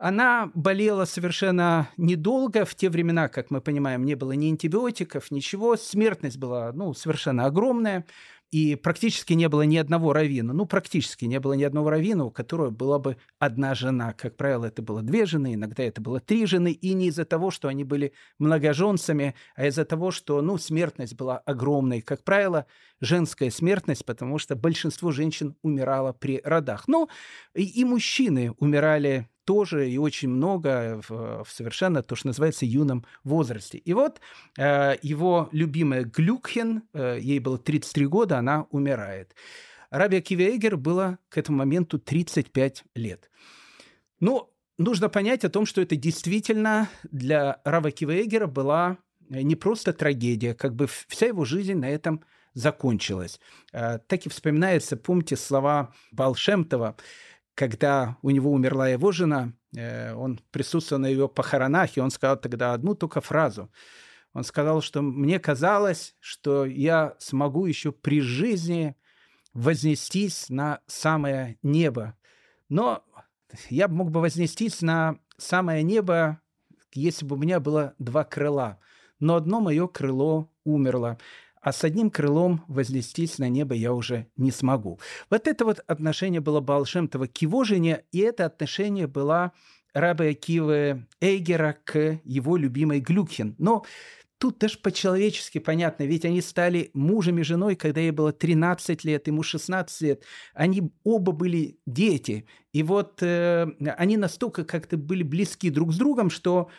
[0.00, 2.64] Она болела совершенно недолго.
[2.64, 5.76] В те времена, как мы понимаем, не было ни антибиотиков, ничего.
[5.76, 8.06] Смертность была ну, совершенно огромная.
[8.50, 10.54] И практически не было ни одного равина.
[10.54, 14.14] Ну, практически не было ни одного равина, у которого была бы одна жена.
[14.14, 16.72] Как правило, это было две жены, иногда это было три жены.
[16.72, 21.36] И не из-за того, что они были многоженцами, а из-за того, что, ну, смертность была
[21.38, 22.00] огромной.
[22.00, 22.64] Как правило,
[23.02, 26.88] женская смертность, потому что большинство женщин умирало при родах.
[26.88, 27.10] Ну,
[27.54, 33.04] и, и мужчины умирали тоже и очень много в, в совершенно то, что называется юном
[33.24, 33.78] возрасте.
[33.78, 34.20] И вот
[34.56, 39.34] э, его любимая Глюкхен, э, ей было 33 года, она умирает.
[39.90, 43.28] Рабия Кивейгер было к этому моменту 35 лет.
[44.20, 50.54] Ну, нужно понять о том, что это действительно для Рава Кивейгера была не просто трагедия,
[50.54, 52.22] как бы вся его жизнь на этом
[52.54, 53.40] закончилась.
[53.72, 56.94] Э, так и вспоминается, помните слова Балшемтова,
[57.60, 62.38] когда у него умерла его жена, э, он присутствовал на ее похоронах, и он сказал
[62.38, 63.70] тогда одну только фразу.
[64.32, 68.96] Он сказал, что мне казалось, что я смогу еще при жизни
[69.52, 72.16] вознестись на самое небо.
[72.70, 73.04] Но
[73.68, 76.40] я мог бы вознестись на самое небо,
[76.94, 78.78] если бы у меня было два крыла.
[79.18, 81.18] Но одно мое крыло умерло
[81.60, 84.98] а с одним крылом вознестись на небо я уже не смогу.
[85.28, 89.52] Вот это вот отношение было Балшемтова к его жене, и это отношение было
[89.92, 93.56] раба Акивы Эйгера к его любимой Глюкхен.
[93.58, 93.84] Но
[94.38, 99.26] тут даже по-человечески понятно, ведь они стали мужем и женой, когда ей было 13 лет,
[99.26, 100.24] ему 16 лет.
[100.54, 102.46] Они оба были дети.
[102.72, 106.70] И вот э, они настолько как-то были близки друг с другом, что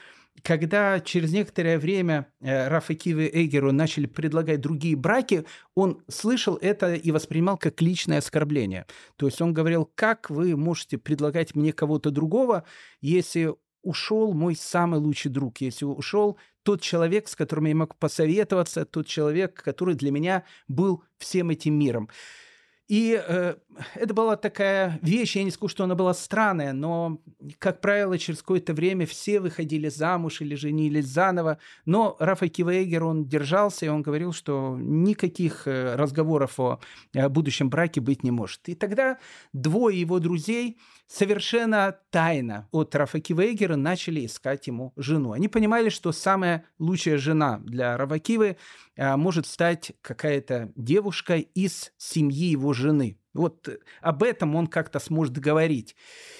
[0.43, 6.95] когда через некоторое время э, Рафа Киве Эйгеру начали предлагать другие браки, он слышал это
[6.95, 8.85] и воспринимал как личное оскорбление.
[9.17, 12.63] То есть он говорил, как вы можете предлагать мне кого-то другого,
[13.01, 18.85] если ушел мой самый лучший друг, если ушел тот человек, с которым я мог посоветоваться,
[18.85, 22.09] тот человек, который для меня был всем этим миром.
[22.91, 23.56] И э,
[23.95, 27.21] это была такая вещь, я не скажу, что она была странная, но,
[27.58, 31.58] как правило, через какое-то время все выходили замуж или женились заново.
[31.86, 36.82] Но Рафа Кивейгер, он держался, и он говорил, что никаких э, разговоров о,
[37.30, 38.67] будущем браке быть не может.
[38.67, 39.19] И тогда
[39.54, 40.77] двое его друзей
[41.08, 45.32] совершенно тайно от Рафа Кивейгера начали искать ему жену.
[45.32, 48.58] Они понимали, что самая лучшая жена для Равакивы
[48.97, 52.80] а, может стать какая-то девушка из семьи его жены.
[53.33, 55.95] Вот э, об этом он как-то сможет говорить.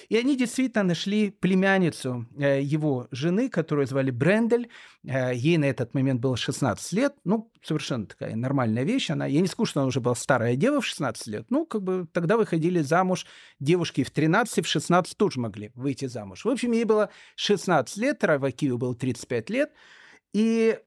[0.08, 4.68] И они действительно нашли племянницу э, его жены, которую звали Брендель.
[5.04, 7.14] Э, ей на этот момент было 16 лет.
[7.24, 9.10] Ну, совершенно такая нормальная вещь.
[9.10, 11.46] Она, я не скажу, что она уже была старая дева в 16 лет.
[11.48, 13.26] Ну, как бы тогда выходили замуж
[13.58, 16.44] девушки в 13, в 16 тоже могли выйти замуж.
[16.44, 19.72] В общем, ей было 16 лет, Равакию было 35 лет.
[20.34, 20.78] И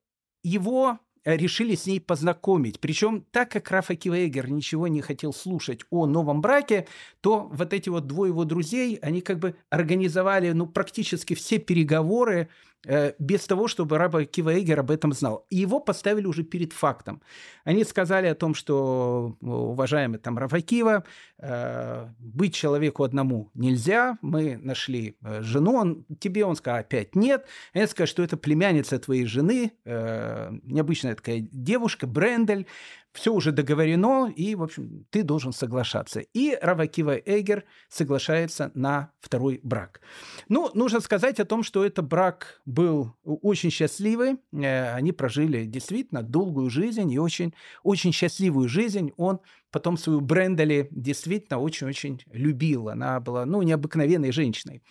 [0.43, 2.79] его решили с ней познакомить.
[2.79, 6.87] Причем, так как Рафа Кивейгер ничего не хотел слушать о новом браке,
[7.21, 12.49] то вот эти вот двое его друзей, они как бы организовали ну, практически все переговоры
[12.74, 12.74] Э,
[13.19, 15.45] без того, чтобы Раба Киваэгер об этом знал.
[15.49, 17.21] И его поставили уже перед фактом.
[17.63, 21.03] Они сказали о том, что, уважаемый там Раба Кива,
[21.39, 27.45] э, быть человеку одному нельзя, мы нашли э, жену, он, тебе он сказал опять нет,
[27.73, 32.67] они сказали, что это племянница твоей жены, необычная такая девушка, Брендель,
[33.15, 36.19] все уже договорено, и, в общем, ты должен соглашаться.
[36.19, 40.01] И Равакива Эгер соглашается на второй брак.
[40.49, 44.37] Ну, нужно сказать о том, что этот брак был очень счастливый.
[44.51, 49.11] Э, они прожили действительно долгую жизнь и очень, очень счастливую жизнь.
[49.15, 49.39] Он
[49.71, 52.89] потом свою Брендели действительно очень-очень любил.
[52.89, 54.81] Она была, ну, необыкновенной женщиной.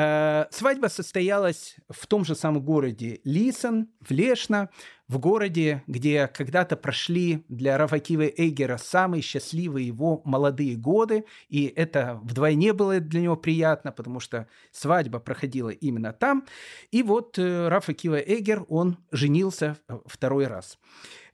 [0.00, 4.70] Э, свадьба состоялась в том же самом городе Лисон, в Лешно,
[5.08, 12.20] в городе, где когда-то прошли для Равакива Эйгера самые счастливые его молодые годы, и это
[12.22, 16.46] вдвойне было для него приятно, потому что свадьба проходила именно там.
[16.92, 20.78] И вот э, Рафакива Эйгер, он женился второй раз.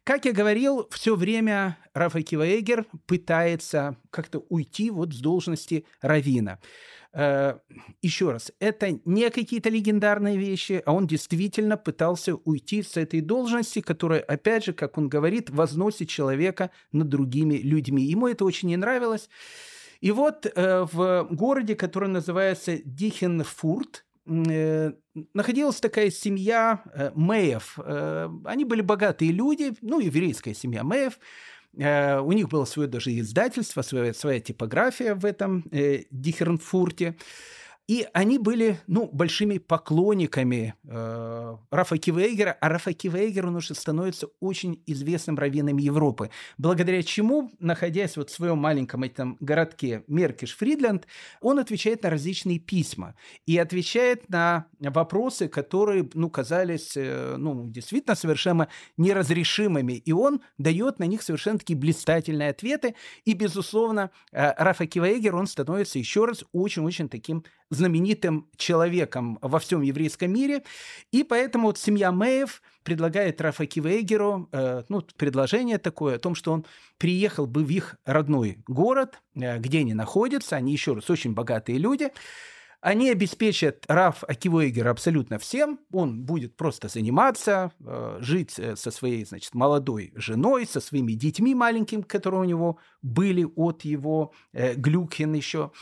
[0.04, 6.58] Как я говорил, все время Рафа Киваэгер пытается как-то уйти вот с должности равина.
[7.16, 7.58] Э,
[8.02, 13.80] еще раз, это не какие-то легендарные вещи, а он действительно пытался уйти с этой должности,
[13.80, 18.02] которая, опять же, как он говорит, возносит человека над другими людьми.
[18.02, 19.28] Ему это очень не нравилось.
[20.00, 24.92] И вот э, в городе, который называется Дихенфурт, э,
[25.32, 27.78] находилась такая семья э, Мэев.
[28.44, 31.20] Они были богатые люди, ну, еврейская семья Мэев.
[31.78, 37.16] Э, у них было свое даже издательство, своя, своя типография в этом э, Дихернфурте.
[37.86, 44.28] И они были, ну, большими поклонниками э, Рафа Кивейгера, а Рафа Кивейгер, он уже становится
[44.40, 51.04] очень известным раввином Европы, благодаря чему, находясь вот в своем маленьком этом городке Меркиш-Фридленд,
[51.42, 58.14] он отвечает на различные письма и отвечает на вопросы, которые, ну, казались, э, ну, действительно
[58.14, 62.94] совершенно неразрешимыми, и он дает на них совершенно такие блистательные ответы,
[63.26, 69.82] и, безусловно, э, Рафа Кивейгер, он становится еще раз очень-очень таким знаменитым человеком во всем
[69.82, 70.62] еврейском мире.
[71.12, 76.52] И поэтому вот семья Мэев предлагает Рафа Кивейгеру э, ну, предложение такое о том, что
[76.52, 76.64] он
[76.98, 80.56] приехал бы в их родной город, э, где они находятся.
[80.56, 82.10] Они, еще раз, очень богатые люди.
[82.84, 85.80] Они обеспечат Раф Акивойгера абсолютно всем.
[85.90, 91.54] Он будет просто заниматься, э, жить э, со своей, значит, молодой женой, со своими детьми
[91.54, 95.72] маленькими, которые у него были от его э, Глюкин еще.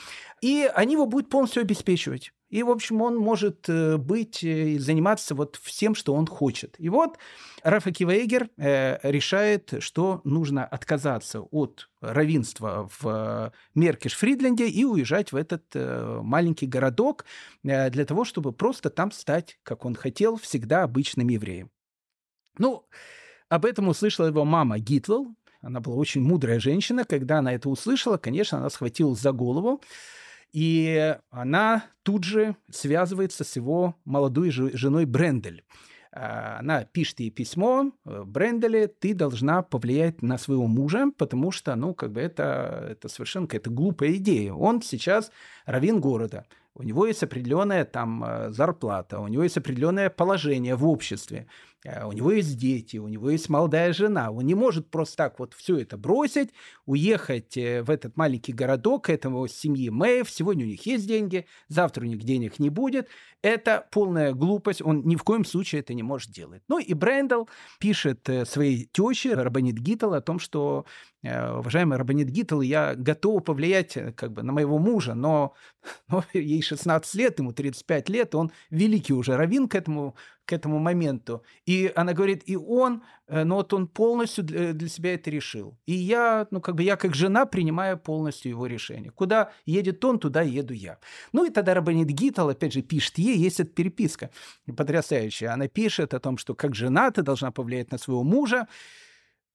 [0.43, 2.33] И они его будут полностью обеспечивать.
[2.53, 6.75] И, в общем, он может э, быть и заниматься вот всем, что он хочет.
[6.79, 7.17] И вот
[7.63, 15.65] Рафа Кивейгер э, решает, что нужно отказаться от равенства в Меркиш-Фридленде и уезжать в этот
[15.73, 17.25] э, маленький городок
[17.63, 21.71] для того, чтобы просто там стать, как он хотел, всегда обычным евреем.
[22.59, 22.87] Ну,
[23.49, 25.35] об этом услышала его мама Гитвелл.
[25.63, 27.07] Она была очень мудрая женщина.
[27.07, 29.81] Когда она это услышала, конечно, она схватилась за голову.
[30.53, 35.65] И она тут же связывается с его молодой женой Брендель.
[36.15, 41.75] А, она пишет ей письмо, э, Бренделе, ты должна повлиять на своего мужа, потому что,
[41.75, 44.53] ну, как бы это, это совершенно какая-то глупая идея.
[44.53, 45.31] Он сейчас
[45.65, 46.45] равин города
[46.75, 51.47] у него есть определенная там э, зарплата, у него есть определенное положение в обществе,
[51.85, 54.31] у него есть дети, у него есть молодая жена.
[54.31, 56.51] Он не может просто так вот все это бросить,
[56.87, 60.31] уехать э, в этот маленький городок, к этому семьи Мэйв.
[60.31, 63.09] Сегодня у них есть деньги, завтра у них денег не будет.
[63.43, 66.63] Это полная глупость, он ни в коем случае это не может делать.
[66.69, 67.47] Ну и Брэндл
[67.81, 70.87] пишет своей теще Рабанит Гитл о том, что
[71.25, 75.55] уважаемый Рабанит Гитл, я готова повлиять как бы на моего мужа, но,
[76.09, 80.15] но ей 16 лет, ему 35 лет, он великий уже раввин к этому,
[80.45, 81.43] к этому моменту.
[81.67, 85.79] И она говорит, и он, ну вот он полностью для себя это решил.
[85.87, 89.11] И я, ну как бы я как жена принимаю полностью его решение.
[89.11, 90.99] Куда едет он, туда еду я.
[91.33, 94.31] Ну и тогда Рабанит Гитал, опять же, пишет ей, есть эта переписка
[94.77, 95.53] потрясающая.
[95.53, 98.67] Она пишет о том, что как жена ты должна повлиять на своего мужа,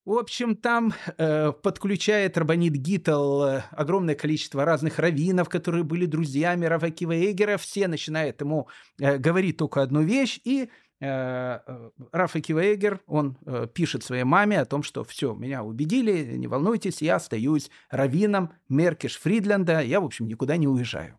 [0.08, 6.64] в общем, там э, подключает Рабанит Гитл э, огромное количество разных раввинов, которые были друзьями
[6.64, 7.58] Равакива Эгера.
[7.58, 13.36] Все начинают ему э, говорить только одну вещь, и э, э Рафа Кивейгер, он
[13.74, 19.18] пишет своей маме о том, что все, меня убедили, не волнуйтесь, я остаюсь раввином Меркиш
[19.18, 21.18] Фридленда, я, в общем, никуда не уезжаю.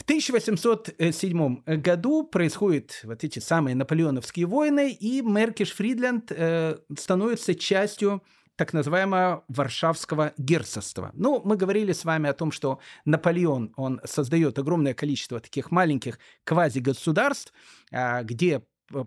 [0.00, 8.22] В 1807 году происходят вот эти самые наполеоновские войны, и Меркиш Фридленд э, становится частью
[8.56, 11.10] так называемого Варшавского герцогства.
[11.12, 16.18] Ну, мы говорили с вами о том, что Наполеон, он создает огромное количество таких маленьких
[16.44, 17.52] квази-государств,
[17.92, 18.62] а, где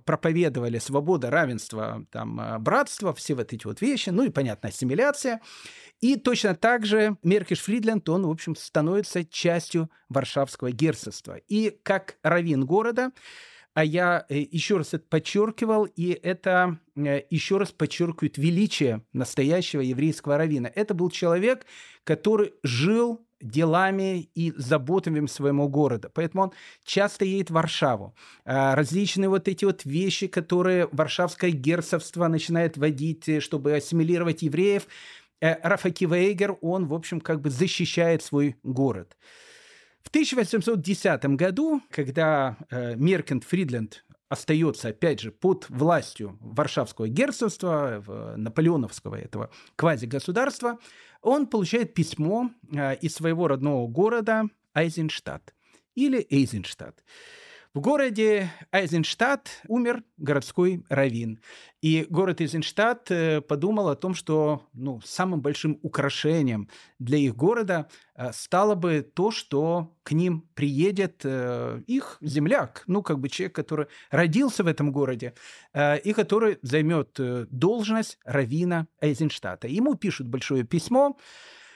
[0.06, 5.42] проповедовали свобода, равенство, там, а, братство, все вот эти вот вещи, ну и, понятно, ассимиляция.
[6.02, 11.38] И точно так же Меркиш Фридленд, он, в общем, становится частью Варшавского герцогства.
[11.48, 13.12] И как раввин города,
[13.74, 19.82] а я э, еще раз это подчеркивал, и это э, еще раз подчеркивает величие настоящего
[19.82, 20.68] еврейского раввина.
[20.68, 21.66] Это был человек,
[22.04, 26.10] который жил делами и заботами своего города.
[26.14, 26.52] Поэтому он
[26.84, 28.16] часто едет в Варшаву.
[28.46, 34.88] А, различные вот эти вот вещи, которые Варшавское герцогство начинает вводить, э, чтобы ассимилировать евреев,
[35.42, 39.18] э, Рафа Кивейгер, он, в общем, как бы защищает свой город.
[40.04, 48.04] В 1810 году, когда э, Меркент Фридленд остается, опять же, под властью Варшавского герцогства,
[48.38, 50.80] наполеоновского этого квази-государства,
[51.22, 55.54] он получает письмо э, из своего родного города Айзенштадт
[55.96, 57.04] или Эйзенштадт.
[57.74, 61.40] В городе Айзенштадт умер городской раввин.
[61.82, 66.70] И город Айзенштадт э, подумал о том, что ну, самым большим украшением
[67.00, 73.02] для их города э, стало бы то, что к ним приедет э, их земляк, ну,
[73.02, 75.34] как бы человек, который родился в этом городе,
[75.76, 77.20] и который займет
[77.50, 79.68] должность равина Айзенштадта.
[79.68, 81.18] Ему пишут большое письмо,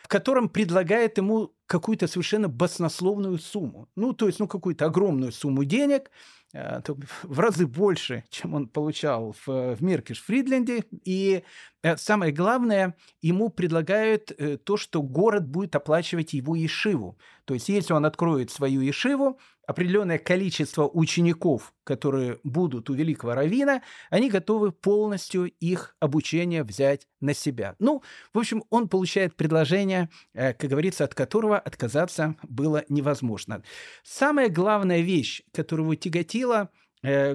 [0.03, 3.89] в котором предлагает ему какую-то совершенно баснословную сумму.
[3.95, 6.09] Ну, то есть, ну, какую-то огромную сумму денег,
[6.53, 6.81] э,
[7.23, 10.85] в разы больше, чем он получал в, в Меркиш Фридленде.
[11.03, 11.43] И
[11.83, 17.19] э, самое главное, ему предлагают э, то, что город будет оплачивать его ешиву.
[17.45, 19.37] То есть, если он откроет свою ешиву,
[19.67, 27.33] определенное количество учеников, которые будут у великого равина, они готовы полностью их обучение взять на
[27.33, 27.75] себя.
[27.77, 28.01] Ну,
[28.33, 33.61] в общем, он получает предложение, э, как говорится, от которого отказаться было невозможно.
[34.03, 36.69] Самая главная вещь, которая его тяготила–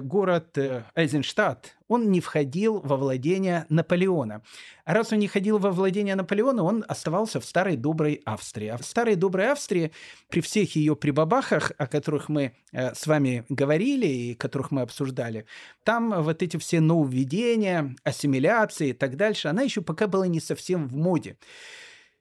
[0.01, 4.41] город э, Эйзенштадт, он не входил во владение Наполеона.
[4.83, 8.67] А раз он не входил во владение Наполеона, он оставался в старой доброй Австрии.
[8.67, 9.91] А в старой доброй Австрии,
[10.29, 15.45] при всех ее прибабахах, о которых мы э, с вами говорили и которых мы обсуждали,
[15.83, 20.87] там вот эти все нововведения, ассимиляции и так дальше, она еще пока была не совсем
[20.87, 21.37] в моде.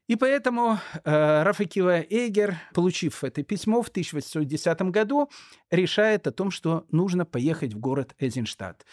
[0.08, 5.30] И поэтому э, Рафакива Эйгер, получив это письмо в 1810 году,
[5.70, 8.84] решает о том, что нужно поехать в город Эзенштадт.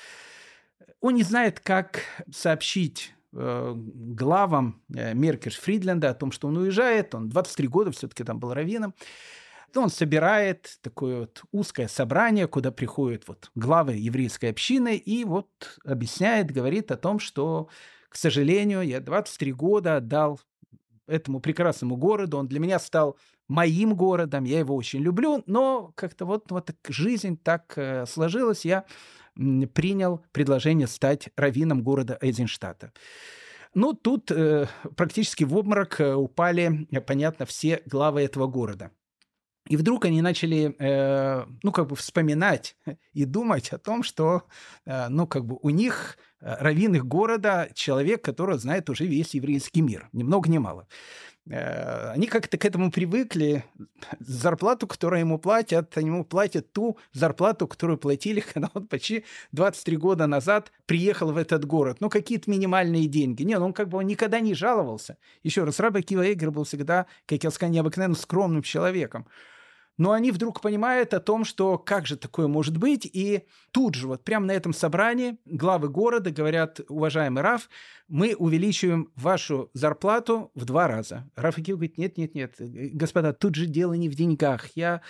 [1.02, 2.02] Он не знает, как
[2.32, 7.16] сообщить э, главам э, Меркеш Фридленда о том, что он уезжает.
[7.16, 8.94] Он 23 года все-таки там был раввином.
[9.76, 16.52] Он собирает такое вот узкое собрание, куда приходят вот главы еврейской общины и вот объясняет,
[16.52, 17.70] говорит о том, что,
[18.10, 20.40] к сожалению, я 23 года отдал
[21.10, 22.38] этому прекрасному городу.
[22.38, 27.38] Он для меня стал моим городом, я его очень люблю, но как-то вот, вот жизнь
[27.42, 28.86] так э, сложилась, я
[29.74, 32.92] принял предложение стать раввином города Эйзенштадта.
[33.74, 38.92] Ну, тут э, практически в обморок э, упали, понятно, все главы этого города.
[39.70, 42.76] И вдруг они начали, э, ну, как бы вспоминать
[43.14, 44.44] и думать о том, что,
[44.86, 49.36] э, ну, как бы у них, э, раввин их города, человек, который знает уже весь
[49.36, 50.88] еврейский мир, ни много ни мало.
[51.48, 53.64] Э, они как-то к этому привыкли.
[54.20, 59.98] Зарплату, которую ему платят, они ему платят ту зарплату, которую платили, когда он почти 23
[59.98, 61.98] года назад приехал в этот город.
[62.00, 63.44] Ну, какие-то минимальные деньги.
[63.44, 65.18] Не, ну, он как бы он никогда не жаловался.
[65.44, 69.28] Еще раз, Раба Кива Эгер был всегда, как я сказал, необыкновенно скромным человеком
[70.00, 74.08] но они вдруг понимают о том, что как же такое может быть, и тут же,
[74.08, 77.70] вот прямо на этом собрании главы города говорят, уважаемый Раф,
[78.08, 81.30] мы увеличиваем вашу зарплату в два раза.
[81.36, 85.02] Раф Акив говорит, нет, нет, нет, господа, тут же дело не в деньгах, я,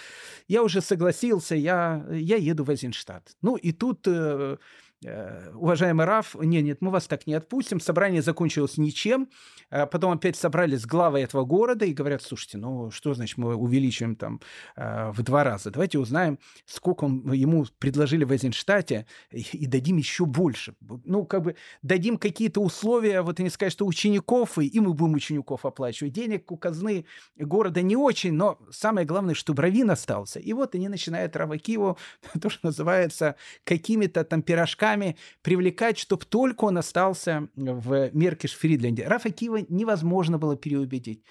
[0.49, 3.37] я уже согласился, я, я еду в Азенштадт.
[3.41, 4.57] Ну и тут Э,
[5.01, 7.79] уважаемый Раф, нет, нет, мы вас так не отпустим.
[7.79, 9.29] Собрание закончилось ничем.
[9.69, 14.15] А потом опять собрались главы этого города и говорят, слушайте, ну что значит мы увеличиваем
[14.15, 14.41] там
[14.75, 15.69] э, в два раза?
[15.69, 20.75] Давайте узнаем, сколько он, ему предложили в Эйзенштадте и, и дадим еще больше.
[21.05, 25.65] Ну, как бы дадим какие-то условия, вот они скажут, что учеников, и, мы будем учеников
[25.65, 26.13] оплачивать.
[26.13, 27.05] Денег у казны
[27.37, 30.39] города не очень, но самое главное, чтобы Равин остался.
[30.39, 31.97] И вот они начинают Равакиву,
[32.41, 39.07] то, что называется, какими-то там пирожками руками привлекать, чтобы только он остался в Меркиш-Фридленде.
[39.07, 41.23] Рафа Кива невозможно было переубедить.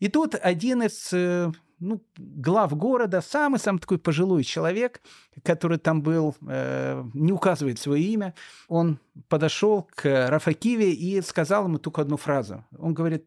[0.00, 5.00] И тут один из э, ну, глав города, самый-самый такой пожилой человек,
[5.44, 8.34] который там был, э, не указывает свое имя,
[8.68, 8.98] он
[9.28, 12.64] подошел к Рафакиве и сказал ему только одну фразу.
[12.78, 13.26] Он говорит,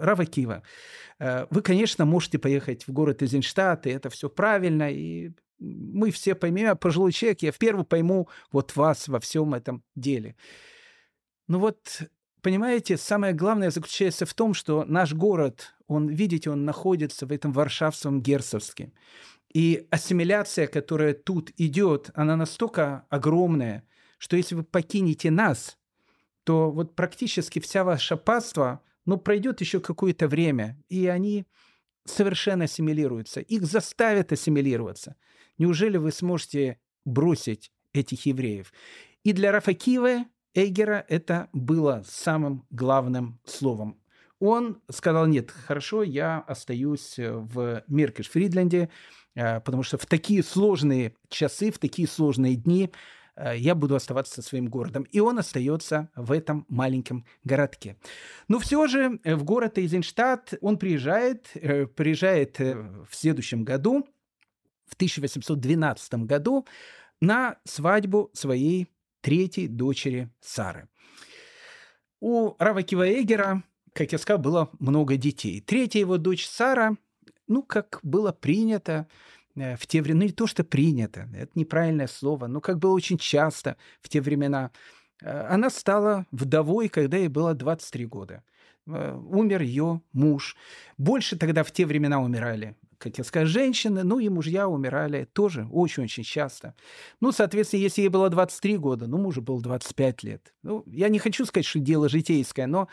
[0.00, 0.62] Рафакива,
[1.18, 6.34] э, вы, конечно, можете поехать в город Эйзенштадт, и это все правильно, и мы все
[6.34, 10.36] поймем, а пожилой человек, я в первую пойму вот вас во всем этом деле.
[11.48, 12.02] Ну вот,
[12.42, 17.52] понимаете, самое главное заключается в том, что наш город, он, видите, он находится в этом
[17.52, 18.92] варшавском герцогстве.
[19.52, 23.84] И ассимиляция, которая тут идет, она настолько огромная,
[24.18, 25.78] что если вы покинете нас,
[26.44, 31.46] то вот практически вся ваша паства, ну, пройдет еще какое-то время, и они
[32.04, 33.40] совершенно ассимилируются.
[33.40, 35.16] Их заставят ассимилироваться.
[35.58, 38.72] Неужели вы сможете бросить этих евреев?
[39.24, 44.00] И для Рафакива Эгера это было самым главным словом.
[44.38, 48.88] Он сказал, нет, хорошо, я остаюсь в Меркеш-Фридленде,
[49.34, 52.90] э, потому что в такие сложные часы, в такие сложные дни
[53.34, 55.04] э, я буду оставаться со своим городом.
[55.04, 57.96] И он остается в этом маленьком городке.
[58.48, 64.06] Но все же в город Эйзенштадт он приезжает, э, приезжает в следующем году,
[64.86, 66.66] в 1812 году
[67.20, 68.88] на свадьбу своей
[69.20, 70.88] третьей дочери Сары.
[72.20, 73.62] У Равакива Эгера,
[73.92, 75.60] как я сказал, было много детей.
[75.60, 76.96] Третья его дочь Сара,
[77.46, 79.06] ну, как было принято
[79.54, 82.92] э, в те времена, ну, не то, что принято, это неправильное слово, но как было
[82.92, 84.70] очень часто в те времена,
[85.22, 88.42] э, она стала вдовой, когда ей было 23 года.
[88.86, 90.56] Э, умер ее муж.
[90.96, 95.68] Больше тогда в те времена умирали как я сказал, женщины, ну и мужья умирали тоже
[95.70, 96.74] очень-очень часто.
[97.20, 100.52] Ну, соответственно, если ей было 23 года, ну, мужу было 25 лет.
[100.62, 102.88] Ну, я не хочу сказать, что дело житейское, но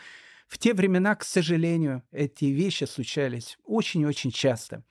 [0.48, 4.84] в те времена, к сожалению, эти вещи случались очень-очень часто.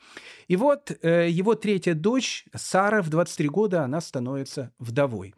[0.47, 5.35] И вот э, его третья дочь, Сара, в 23 года, она становится вдовой.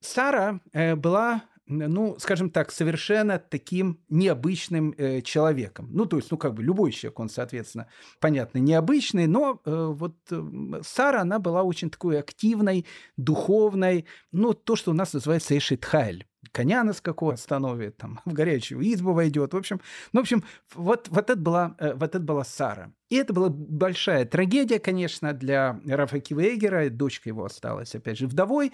[0.00, 5.88] Сара э, была ну, скажем так, совершенно таким необычным э, человеком.
[5.92, 7.88] Ну, то есть, ну, как бы любой человек, он, соответственно,
[8.20, 12.86] понятно, необычный, но э, вот э, Сара, она была очень такой активной,
[13.16, 18.82] духовной, ну, то, что у нас называется эшитхайль коня на скаку остановит, там, в горячую
[18.92, 19.54] избу войдет.
[19.54, 19.80] В общем,
[20.12, 20.44] ну, в общем,
[20.74, 22.92] вот, вот, это была, э, вот это была Сара.
[23.08, 26.88] И это была большая трагедия, конечно, для Рафа Кивейгера.
[26.88, 28.72] Дочка его осталась, опять же, вдовой.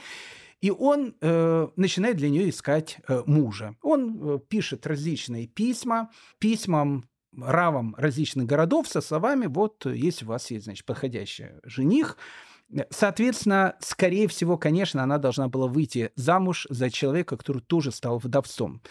[0.60, 3.76] И он э, начинает для нее искать э, мужа.
[3.82, 10.50] Он э, пишет различные письма, письмам равам различных городов со словами «Вот, если у вас
[10.50, 12.16] есть, значит, подходящий жених,
[12.90, 18.82] Соответственно, скорее всего, конечно, она должна была выйти замуж за человека, который тоже стал вдовцом.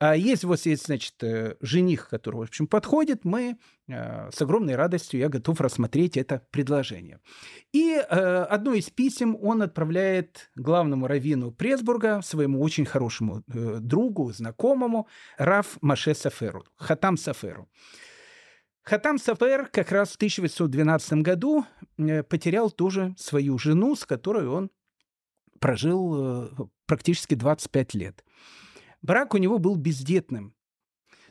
[0.00, 3.56] А если вот есть, значит, э, жених, который, в общем, подходит, мы
[3.86, 7.20] э, с огромной радостью, я готов рассмотреть это предложение.
[7.72, 8.02] И э,
[8.50, 15.06] одно из писем он отправляет главному раввину Пресбурга, своему очень хорошему другу, знакомому,
[15.38, 17.68] Раф Маше Саферу, Хатам Саферу.
[18.82, 21.64] Хатам Сафер как раз в 1812 году
[21.98, 24.70] э, потерял тоже свою жену, с которой он
[25.60, 26.48] прожил э,
[26.86, 28.24] практически 25 лет.
[29.02, 30.54] Брак у него был бездетным.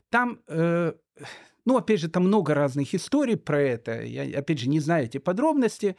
[0.09, 0.93] там, э,
[1.65, 4.01] ну, опять же, там много разных историй про это.
[4.01, 5.97] Я, опять же, не знаю эти подробности.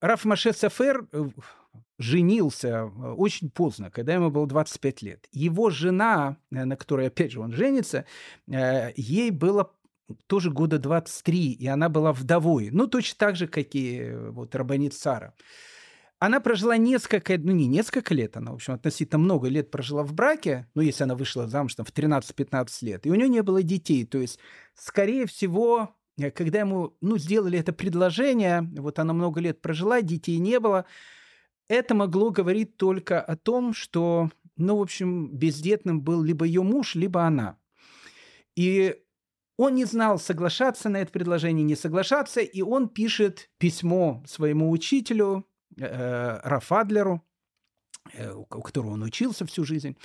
[0.00, 1.28] Раф Маше Сафер э,
[1.98, 5.28] женился очень поздно, когда ему было 25 лет.
[5.32, 8.04] Его жена, на которой, опять же, он женится,
[8.46, 9.72] ей было
[10.26, 12.70] тоже года 23, и она была вдовой.
[12.70, 15.34] Ну, точно так же, как и вот Рабанит Сара.
[16.18, 20.12] Она прожила несколько, ну не несколько лет, она, в общем, относительно много лет прожила в
[20.12, 23.62] браке, ну, если она вышла замуж там в 13-15 лет, и у нее не было
[23.62, 24.04] детей.
[24.04, 24.38] То есть,
[24.74, 30.38] скорее всего, Э, когда ему ну, сделали это предложение, вот она много лет прожила, детей
[30.38, 30.84] не было,
[31.68, 36.94] это могло говорить только о том, что, ну, в общем, бездетным был либо ее муж,
[36.94, 37.56] либо она.
[38.56, 38.96] И
[39.60, 45.46] он не знал, соглашаться на это предложение, не соглашаться, и он пишет письмо своему учителю
[45.76, 47.22] э, Рафадлеру,
[48.14, 49.98] э, у которого он учился всю жизнь.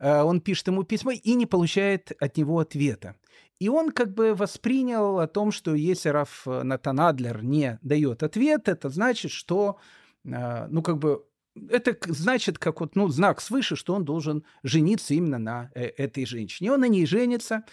[0.00, 3.14] Э, он пишет ему письмо и не получает от него ответа.
[3.58, 8.22] И он как бы воспринял о том, что если Раф э, Натан Адлер не дает
[8.22, 9.76] ответ, это значит, что,
[10.24, 11.26] э, ну, как бы,
[11.68, 16.26] это значит, как вот, ну, знак свыше, что он должен жениться именно на э, этой
[16.26, 16.72] женщине.
[16.72, 17.64] Он на ней женится,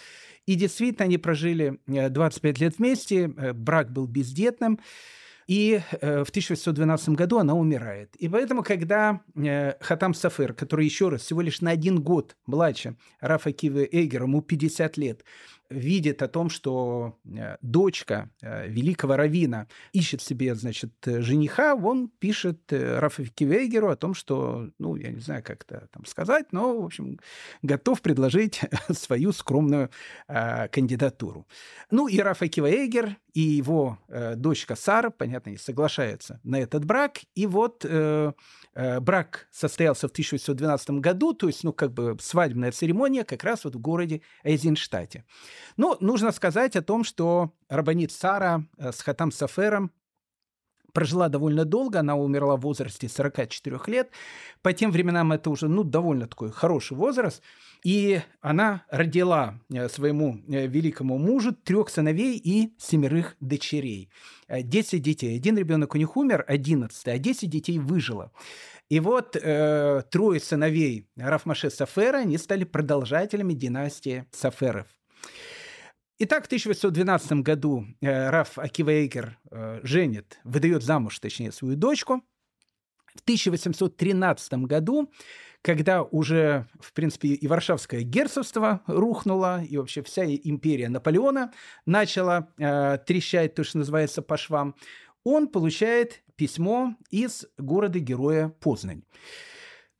[0.45, 4.79] и действительно они прожили 25 лет вместе, брак был бездетным,
[5.47, 8.15] и э, в 1812 году она умирает.
[8.15, 12.95] И поэтому, когда э, Хатам Сафер, который еще раз всего лишь на один год младше
[13.19, 15.25] Рафа Кивы Эгера, ему 50 лет,
[15.71, 22.71] видит о том, что э, дочка э, великого равина ищет себе, значит, жениха, он пишет
[22.71, 26.81] э, Рафа Кивейгеру о том, что, ну, я не знаю, как это там сказать, но,
[26.81, 27.19] в общем,
[27.61, 28.61] готов предложить
[28.91, 29.89] свою скромную
[30.27, 31.47] э, кандидатуру.
[31.89, 37.19] Ну, и Рафа Кивейгер и его э, дочка Сара, понятно, не соглашаются на этот брак,
[37.35, 38.33] и вот э,
[38.73, 43.63] э, брак состоялся в 1812 году, то есть, ну, как бы свадебная церемония как раз
[43.63, 45.25] вот в городе Эйзенштадте.
[45.77, 49.91] Ну, нужно сказать о том, что Рабанит Сара э, с Хатам Сафером
[50.93, 54.09] прожила довольно долго, она умерла в возрасте 44 лет.
[54.61, 57.41] По тем временам это уже, ну, довольно такой хороший возраст.
[57.83, 64.09] И она родила э, своему э, великому мужу трех сыновей и семерых дочерей.
[64.47, 65.37] Десять детей.
[65.37, 68.31] Один ребенок у них умер, одиннадцатый, а десять детей выжило.
[68.91, 74.85] И вот э, трое сыновей Рафмаше Сафера, они стали продолжателями династии Саферов.
[76.23, 82.21] Итак, в 1812 году э, Раф Акивейгер э, женит, выдает замуж, точнее, свою дочку.
[83.15, 85.11] В 1813 году,
[85.63, 91.51] когда уже, в принципе, и Варшавское герцогство рухнуло, и вообще вся империя Наполеона
[91.87, 94.75] начала э, трещать, то, что называется, по швам,
[95.23, 99.03] он получает письмо из города-героя Познань.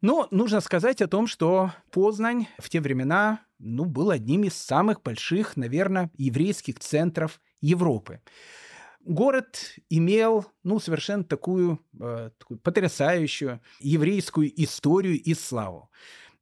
[0.01, 5.01] Но нужно сказать о том, что Познань в те времена ну, был одним из самых
[5.01, 8.21] больших, наверное, еврейских центров Европы.
[9.03, 15.89] Город имел ну, совершенно такую, э, такую потрясающую еврейскую историю и славу.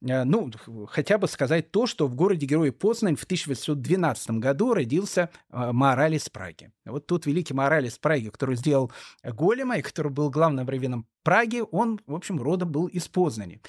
[0.01, 0.51] Э, ну,
[0.87, 6.15] хотя бы сказать то, что в городе Герой Познань в 1812 году родился э, Маораль
[6.15, 6.71] из Праги.
[6.85, 8.91] Вот тут великий Маораль из Праги, который сделал
[9.23, 13.61] Голема и который был главным раввином Праги, он, в общем, родом был из Познани.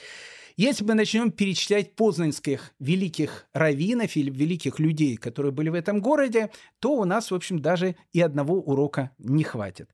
[0.60, 6.50] Если мы начнем перечислять познанских великих раввинов или великих людей, которые были в этом городе,
[6.80, 9.88] то у нас, в общем, даже и одного урока не хватит.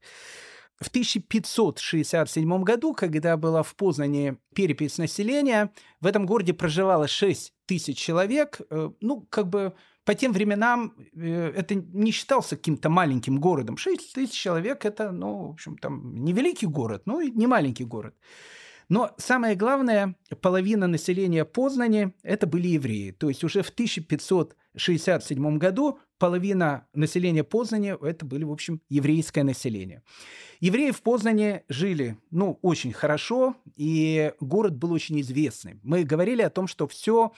[0.80, 7.96] В 1567 году, когда была в Познане перепись населения, в этом городе проживало 6 тысяч
[7.96, 8.60] человек.
[8.68, 9.72] Э, ну, как бы
[10.04, 13.76] по тем временам э, это не считался каким-то маленьким городом.
[13.76, 17.84] 6 тысяч человек– это, ну, в общем, там, не великий город, но и не маленький
[17.84, 18.16] город.
[18.88, 23.10] Но самое главное, половина населения Познани– это были евреи.
[23.10, 30.02] То есть уже в 1567 году половина населения Познани– это были, в общем, еврейское население.
[30.60, 35.80] Евреи в Познане жили, ну, очень хорошо, и город был очень известный.
[35.82, 37.32] Мы говорили о том, что все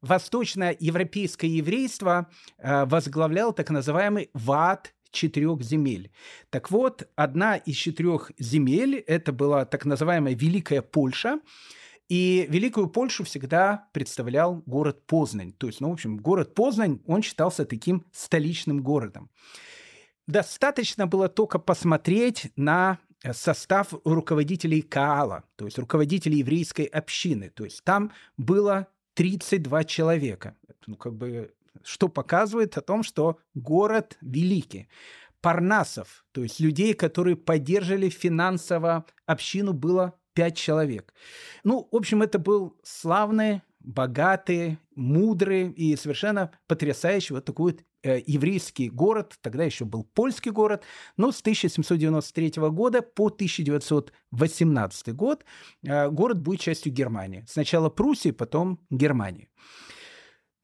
[0.00, 2.28] восточноевропейское еврейство
[2.58, 6.10] э, возглавлял так называемый ВАД четырех земель.
[6.50, 11.40] Так вот, одна из четырех земель– это была так называемая Великая Польша,
[12.08, 15.52] и Великую Польшу всегда представлял город Познань.
[15.52, 19.30] То есть, ну, в общем, город Познань, он считался таким столичным городом.
[20.26, 22.98] Достаточно было только посмотреть на
[23.32, 27.48] состав руководителей Каала, то есть руководителей еврейской общины.
[27.48, 30.56] То есть там было 32 человека.
[30.86, 34.88] Ну, как бы что показывает о том, что город великий.
[35.40, 41.12] Парнасов, то есть людей, которые поддерживали финансово общину, было пять человек.
[41.64, 48.22] Ну, в общем, это был славный, богатый мудрый и совершенно потрясающий вот такой вот э,
[48.26, 50.82] еврейский город, тогда еще был польский город,
[51.16, 55.44] но с 1793 года по 1918 год
[55.82, 57.44] э, город будет частью Германии.
[57.48, 59.50] Сначала Пруссии, потом Германии.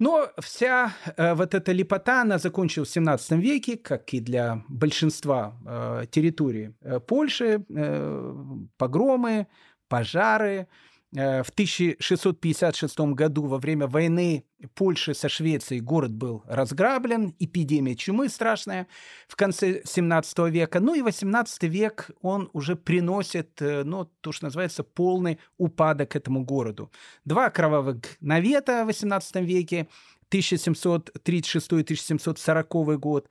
[0.00, 5.54] Но вся э, вот эта лепота, она закончилась в 17 веке, как и для большинства
[5.66, 7.62] э, территорий э, Польши.
[7.68, 8.34] Э,
[8.78, 9.46] погромы,
[9.88, 10.68] пожары,
[11.12, 14.44] в 1656 году во время войны
[14.74, 18.86] Польши со Швецией город был разграблен, эпидемия чумы страшная
[19.26, 20.78] в конце 17 века.
[20.80, 26.44] Ну и 18 век он уже приносит, э, ну, то, что называется, полный упадок этому
[26.44, 26.92] городу.
[27.24, 29.88] Два кровавых навета в 18 веке,
[30.30, 33.28] 1736-1740 год.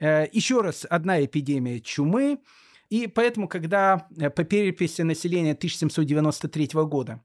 [0.00, 2.40] Э, Еще раз одна эпидемия чумы,
[2.92, 7.22] и поэтому, когда э, по переписи населения 1793 года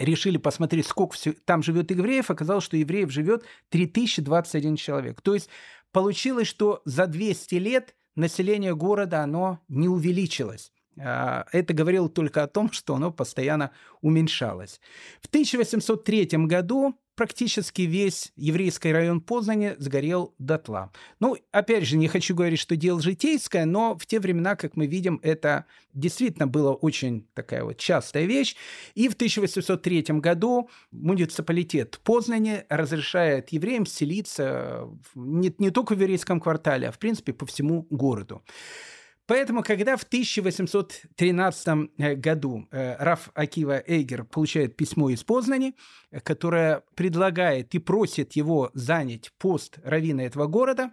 [0.00, 5.20] решили посмотреть, сколько все, там живет евреев, оказалось, что евреев живет 3021 человек.
[5.20, 5.48] То есть
[5.92, 10.72] получилось, что за 200 лет население города, оно не увеличилось.
[10.98, 13.70] А, это говорило только о том, что оно постоянно
[14.00, 14.80] уменьшалось.
[15.22, 20.90] В 1803 году практически весь еврейский район Познани сгорел дотла.
[21.18, 24.86] Ну, опять же, не хочу говорить, что дело житейское, но в те времена, как мы
[24.86, 28.56] видим, это действительно было очень такая вот частая вещь.
[28.94, 36.88] И в 1803 году муниципалитет Познани разрешает евреям селиться не, не только в еврейском квартале,
[36.88, 38.42] а в принципе по всему городу.
[39.30, 45.76] Поэтому, когда в 1813 э, году э, Раф Акива Эйгер получает письмо из Познани,
[46.10, 50.90] э, которое предлагает и просит его занять пост равина этого города,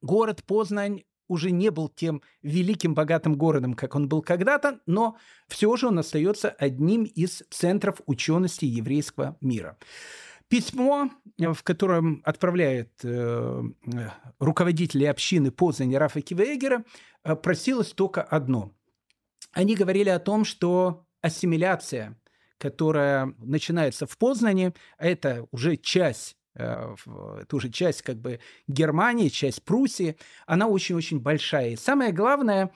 [0.00, 5.76] город Познань уже не был тем великим богатым городом, как он был когда-то, но все
[5.76, 9.76] же он остается одним из центров учености еврейского мира.
[10.54, 13.62] Письмо, э, в котором отправляет э,
[14.38, 16.84] руководители общины Познани Рафа Кивегера,
[17.24, 18.72] э, просилось только одно.
[19.50, 22.16] Они говорили о том, что ассимиляция,
[22.58, 26.94] которая начинается в Познане, это уже часть э,
[27.40, 28.38] это уже часть как бы
[28.68, 31.70] Германии, часть Пруссии, она очень-очень большая.
[31.70, 32.70] И самое главное,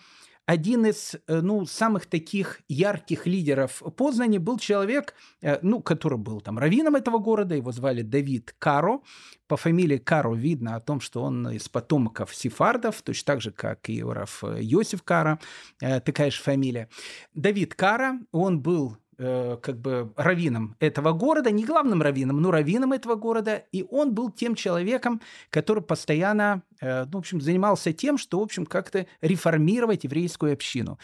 [0.49, 6.41] один из э, ну, самых таких ярких лидеров Познани был человек, э, ну, который был
[6.41, 9.01] там раввином этого города, его звали Давид Каро.
[9.47, 13.91] По фамилии Каро видно о том, что он из потомков сефардов, точно так же, как
[13.91, 15.39] и Раф Йосиф Кара,
[15.83, 16.89] э, такая же фамилия.
[17.35, 22.93] Давид Кара, он был Э, как бы раввином этого города, не главным раввином, но раввином
[22.93, 28.17] этого города, и он был тем человеком, который постоянно, э, ну, в общем, занимался тем,
[28.17, 31.01] что, в общем, как-то реформировать еврейскую общину.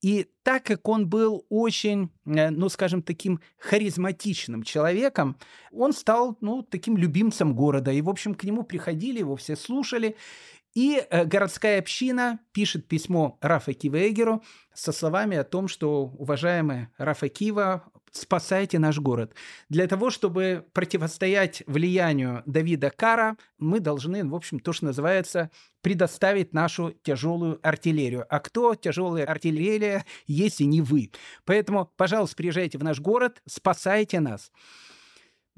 [0.00, 5.36] И так как он был очень, э, ну, скажем, таким харизматичным человеком,
[5.70, 7.92] он стал, ну, таким любимцем города.
[7.92, 10.16] И, в общем, к нему приходили, его все слушали.
[10.74, 14.42] И э, городская община пишет письмо Рафа Кивегеру
[14.74, 19.34] со словами о том, что, уважаемый Рафа Кива, спасайте наш город.
[19.68, 25.50] Для того, чтобы противостоять влиянию Давида Кара, мы должны, в общем, то, что называется,
[25.82, 28.26] предоставить нашу тяжелую артиллерию.
[28.28, 31.10] А кто тяжелая артиллерия, если не вы?
[31.44, 34.52] Поэтому, пожалуйста, приезжайте в наш город, спасайте нас.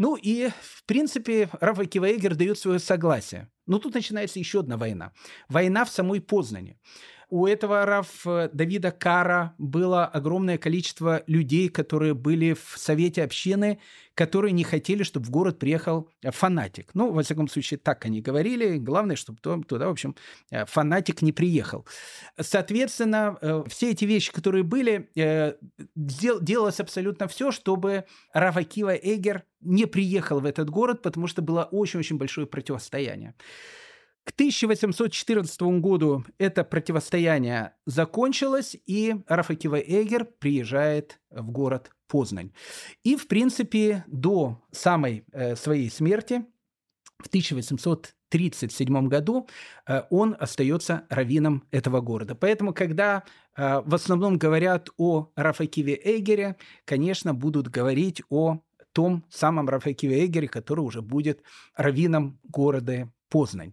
[0.00, 3.50] Ну и, в принципе, Рафа Киваегер дает свое согласие.
[3.66, 5.12] Но тут начинается еще одна война.
[5.50, 6.78] Война в самой Познане.
[7.30, 13.78] У этого Раф э, Давида Кара было огромное количество людей, которые были в совете общины,
[14.14, 16.90] которые не хотели, чтобы в город приехал э, фанатик.
[16.94, 18.78] Ну, во всяком случае, так они говорили.
[18.78, 20.16] Главное, чтобы туда, в общем,
[20.50, 21.86] э, фанатик не приехал.
[22.38, 25.08] Соответственно, все эти вещи, которые были,
[25.94, 31.68] делалось абсолютно все, чтобы Раф Акива Эгер не приехал в этот город, потому что было
[31.70, 33.34] очень-очень большое противостояние.
[34.24, 42.52] К 1814 году это противостояние закончилось, и Рафакива Эгер приезжает в город Познань.
[43.02, 46.44] И, в принципе, до самой э, своей смерти
[47.18, 49.48] в 1837 году
[49.86, 52.34] э, он остается раввином этого города.
[52.34, 53.22] Поэтому, когда
[53.56, 58.58] э, в основном говорят о Рафакиве Эгере, конечно, будут говорить о
[58.92, 61.42] том самом Рафакиве Эгере, который уже будет
[61.76, 63.72] раввином города Познань.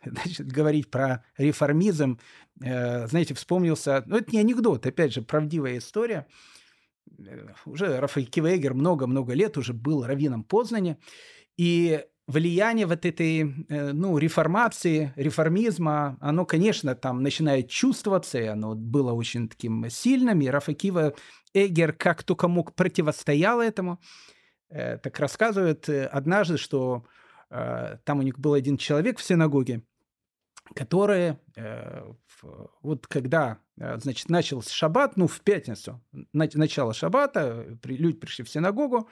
[0.04, 2.18] Значит, говорить про реформизм,
[2.62, 6.26] э, знаете, вспомнился, ну, это не анекдот, опять же, правдивая история.
[7.18, 10.96] Э, уже Рафаэль Кивейгер много-много лет уже был раввином Познани,
[11.56, 18.74] и влияние вот этой, э, ну, реформации, реформизма, оно, конечно, там начинает чувствоваться, и оно
[18.74, 21.14] было очень таким сильным, и Рафакива
[21.52, 24.00] Эгер как только мог противостоял этому.
[24.68, 27.04] так рассказывает однажды, что
[27.50, 29.82] там у них был один человек в синагоге,
[30.74, 31.36] который
[32.82, 36.00] вот когда, значит, начался шаббат, ну, в пятницу,
[36.32, 39.08] начало шаббата, люди пришли в синагогу,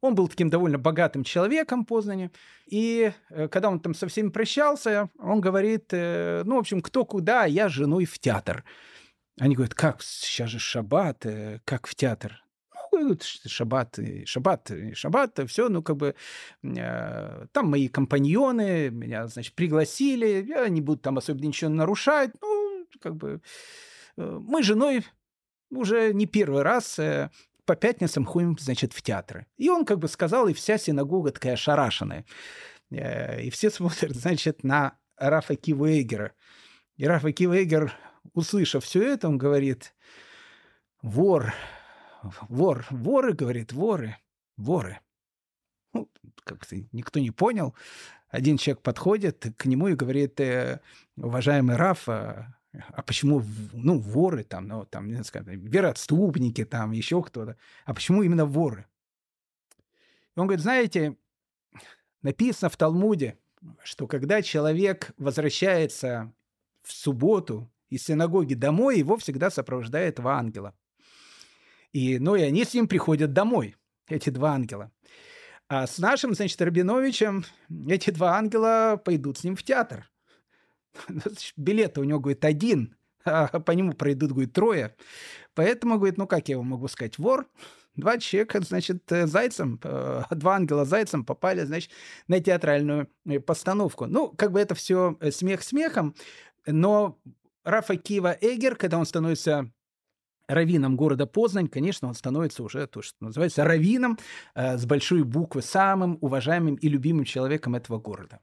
[0.00, 2.30] он был таким довольно богатым человеком в Познане.
[2.66, 7.04] И э, когда он там со всеми прощался, он говорит, э, ну, в общем, кто
[7.04, 8.64] куда, я с женой в театр.
[9.38, 12.42] Они говорят, как, сейчас же шаббат, э, как в театр?
[13.22, 16.14] Шаббат, шаббат, шаббат, все, ну, как бы,
[16.62, 23.16] там мои компаньоны меня, значит, пригласили, я не буду там особо ничего нарушать, ну, как
[23.16, 23.40] бы,
[24.16, 25.04] мы с женой
[25.70, 26.98] уже не первый раз
[27.66, 29.46] по пятницам ходим, значит, в театры.
[29.58, 32.24] И он как бы сказал, и вся синагога такая ошарашенная.
[32.90, 36.32] Э, и все смотрят, значит, на Рафа Кивейгера.
[36.96, 37.92] И Рафа Кивейгер,
[38.32, 39.94] услышав все это, он говорит,
[41.02, 41.52] вор,
[42.48, 44.16] вор, воры, говорит, воры,
[44.56, 45.00] воры.
[45.92, 46.08] Ну,
[46.44, 47.74] как-то никто не понял.
[48.28, 50.80] Один человек подходит к нему и говорит, «Э,
[51.16, 57.56] уважаемый Рафа, а почему, ну, воры там, ну, там, не знаю, вероотступники там, еще кто-то.
[57.84, 58.86] А почему именно воры?
[60.34, 61.16] И он говорит, знаете,
[62.22, 63.38] написано в Талмуде,
[63.82, 66.32] что когда человек возвращается
[66.82, 70.74] в субботу из синагоги домой, его всегда сопровождает два ангела.
[71.96, 73.74] И, ну, и они с ним приходят домой,
[74.06, 74.92] эти два ангела.
[75.66, 77.46] А с нашим, значит, Рабиновичем
[77.88, 80.06] эти два ангела пойдут с ним в театр.
[81.56, 84.94] билет у него, говорит, один, а по нему пройдут, говорит, трое.
[85.54, 87.48] Поэтому, говорит, ну как я его могу сказать, вор,
[87.94, 91.90] Два человека, значит, э, зайцем, э, два ангела зайцем попали, значит,
[92.28, 94.04] на театральную э, постановку.
[94.04, 96.14] Ну, как бы это все смех смехом,
[96.66, 97.18] но
[97.64, 99.72] Рафа Кива Эгер, когда он становится
[100.48, 104.18] раввином города Познань, конечно, он становится уже то, что называется раввином
[104.54, 108.40] с большой буквы, самым уважаемым и любимым человеком этого города.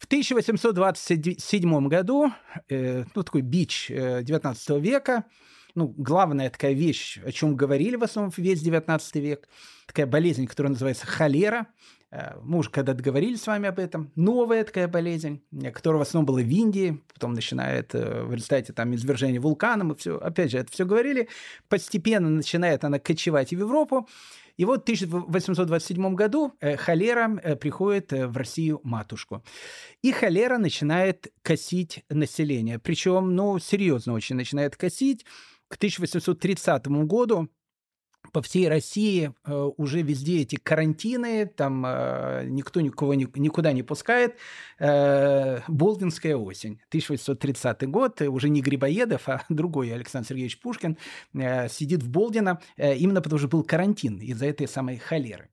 [0.00, 2.32] В 1827 году,
[2.70, 5.26] э, ну, такой бич э, 19 века,
[5.74, 9.46] ну, главная такая вещь, о чем говорили в основном весь 19 век,
[9.86, 11.66] такая болезнь, которая называется холера.
[12.10, 13.02] Э, мы уже когда-то
[13.36, 14.10] с вами об этом.
[14.16, 15.42] Новая такая болезнь,
[15.72, 19.94] которая в основном была в Индии, потом начинает э, в результате там извержения вулкана, мы
[19.94, 21.28] все, опять же, это все говорили.
[21.68, 24.08] Постепенно начинает она кочевать в Европу.
[24.60, 29.42] И вот в 1827 году э, холера э, приходит э, в Россию матушку.
[30.02, 32.78] И холера начинает косить население.
[32.78, 35.24] Причем, ну, серьезно очень начинает косить.
[35.68, 37.48] К 1830 году
[38.32, 43.82] по всей России э, уже везде эти карантины, там э, никто никого ни, никуда не
[43.82, 44.36] пускает.
[44.78, 50.96] Э, Болдинская осень, 1830 год, уже не Грибоедов, а другой Александр Сергеевич Пушкин
[51.34, 55.48] э, сидит в Болдино, э, именно потому что был карантин из-за этой самой холеры.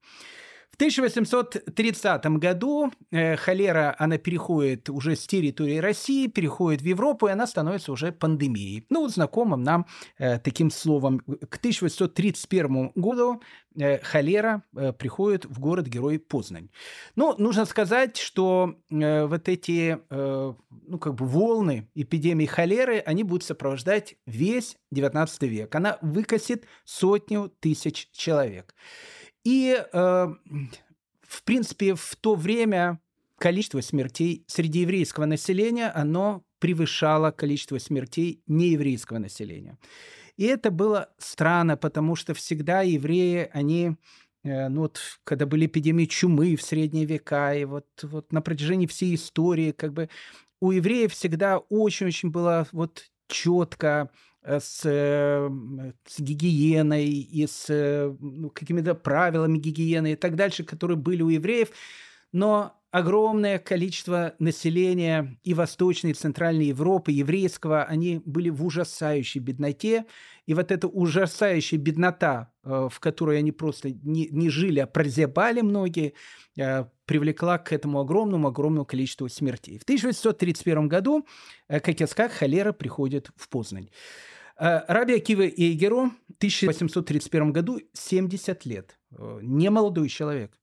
[0.78, 7.48] 1830 году э, холера, она переходит уже с территории России, переходит в Европу, и она
[7.48, 8.86] становится уже пандемией.
[8.92, 9.88] Ну, вот знакомым нам
[10.20, 11.18] э, таким словом.
[11.20, 13.42] К 1831 году
[13.76, 16.70] э, холера э, приходит в город-герой Познань.
[17.16, 23.24] Но нужно сказать, что э, вот эти, э, ну, как бы волны эпидемии холеры, они
[23.24, 25.74] будут сопровождать весь 19 век.
[25.74, 28.76] Она выкосит сотню тысяч человек.
[29.44, 30.28] И, э,
[31.22, 33.00] в принципе, в то время
[33.38, 39.78] количество смертей среди еврейского населения, оно превышало количество смертей нееврейского населения.
[40.38, 43.96] И это было странно, потому что всегда евреи, они,
[44.44, 48.88] э, ну вот, когда были эпидемии чумы в средние века, и вот, вот на протяжении
[48.88, 50.10] всей истории, как бы
[50.60, 54.10] у евреев всегда очень-очень было вот четко
[54.48, 55.50] с, э,
[56.06, 61.30] с гигиеной и с э, ну, какими-то правилами гигиены и так дальше, которые были у
[61.30, 61.70] евреев.
[62.32, 70.06] Но огромное количество населения и Восточной, и Центральной Европы, еврейского, они были в ужасающей бедноте.
[70.46, 76.14] И вот эта ужасающая беднота, в которой они просто не, не жили, а прозябали многие,
[77.06, 79.78] привлекла к этому огромному-огромному количеству смертей.
[79.78, 81.28] В 1831 году,
[81.68, 83.90] как я сказал, холера приходит в Познань.
[84.60, 88.98] Э, Раби Акива Эйгеру в 1831 году 70 лет.
[89.12, 90.58] Э, не молодой человек.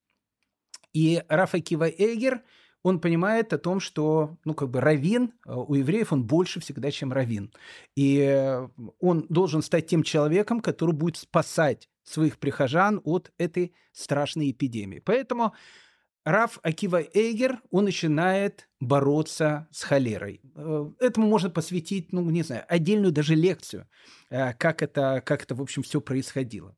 [0.93, 2.43] И Раф Акива Эйгер,
[2.83, 6.91] он понимает о том, что, ну, как бы равин э, у евреев он больше всегда,
[6.91, 7.53] чем равин.
[7.97, 8.61] И
[9.01, 14.99] он должен стать тем человеком, который будет спасать своих прихожан от этой страшной эпидемии.
[14.99, 15.55] Поэтому
[16.25, 20.41] Раф Акива Эйгер, он начинает бороться с холерой.
[20.55, 23.87] Э, этому можно посвятить, ну, не знаю, отдельную даже лекцию,
[24.31, 26.75] э, как это, как это в общем, все происходило.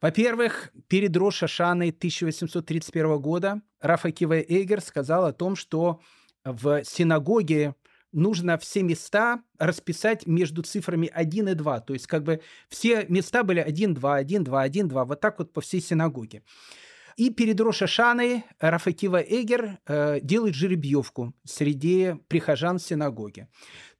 [0.00, 6.00] Во-первых, перед Рошашаной 1831 года Рафа Кива Эйгер сказал о том, что
[6.44, 7.74] в синагоге
[8.12, 11.80] нужно все места расписать между цифрами 1 и 2.
[11.80, 15.04] То есть как бы все места были 1, 2, 1, 2, 1, 2.
[15.04, 16.42] Вот так вот по всей синагоге.
[17.16, 23.48] И перед Рошашаной Рафакива Эгер э, делает жеребьевку среди прихожан синагоги.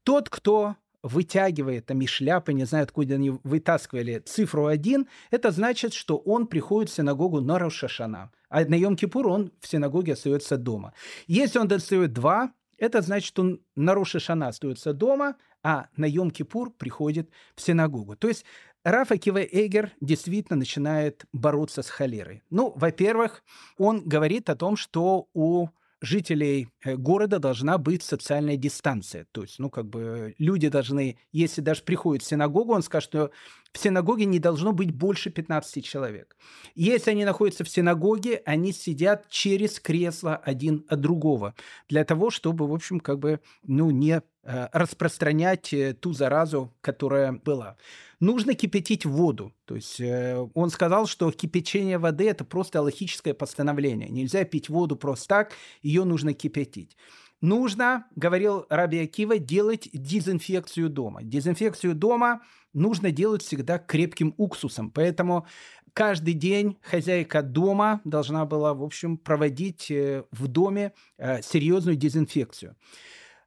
[0.02, 5.92] Тот, кто вытягивает там и шляпы, не знаю, откуда они вытаскивали цифру 1, это значит,
[5.92, 8.32] что он приходит в синагогу на Рошашана.
[8.48, 10.94] А на Йом-Кипур он в синагоге остается дома.
[11.26, 16.70] Если он достает 2, это значит, что он на Рошашана остается дома, а на Йом-Кипур
[16.70, 18.16] приходит в синагогу.
[18.16, 18.44] То есть
[18.84, 22.42] Рафа Кива Эгер действительно начинает бороться с холерой.
[22.50, 23.42] Ну, во-первых,
[23.78, 25.68] он говорит о том, что у
[26.02, 29.26] жителей э, города должна быть социальная дистанция.
[29.32, 33.30] То есть, ну, как бы люди должны, если даже приходят в синагогу, он скажет, что
[33.74, 36.36] в синагоге не должно быть больше 15 человек.
[36.76, 41.54] Если они находятся в синагоге, они сидят через кресло один от другого,
[41.88, 47.32] для того, чтобы, в общем, как бы, ну, не э, распространять э, ту заразу, которая
[47.32, 47.76] была.
[48.20, 49.52] Нужно кипятить воду.
[49.64, 54.08] То есть э, он сказал, что кипячение воды– это просто логическое постановление.
[54.08, 55.52] Нельзя пить воду просто так,
[55.82, 56.96] ее нужно кипятить.
[57.44, 61.22] Нужно, говорил Раби Акива, делать дезинфекцию дома.
[61.22, 62.40] Дезинфекцию дома
[62.72, 64.90] нужно делать всегда крепким уксусом.
[64.90, 65.46] Поэтому
[65.92, 72.76] каждый день хозяйка дома должна была, в общем, проводить э, в доме э, серьезную дезинфекцию.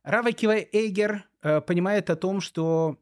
[0.03, 2.99] Рава Кива Эйгер э, понимает о том, что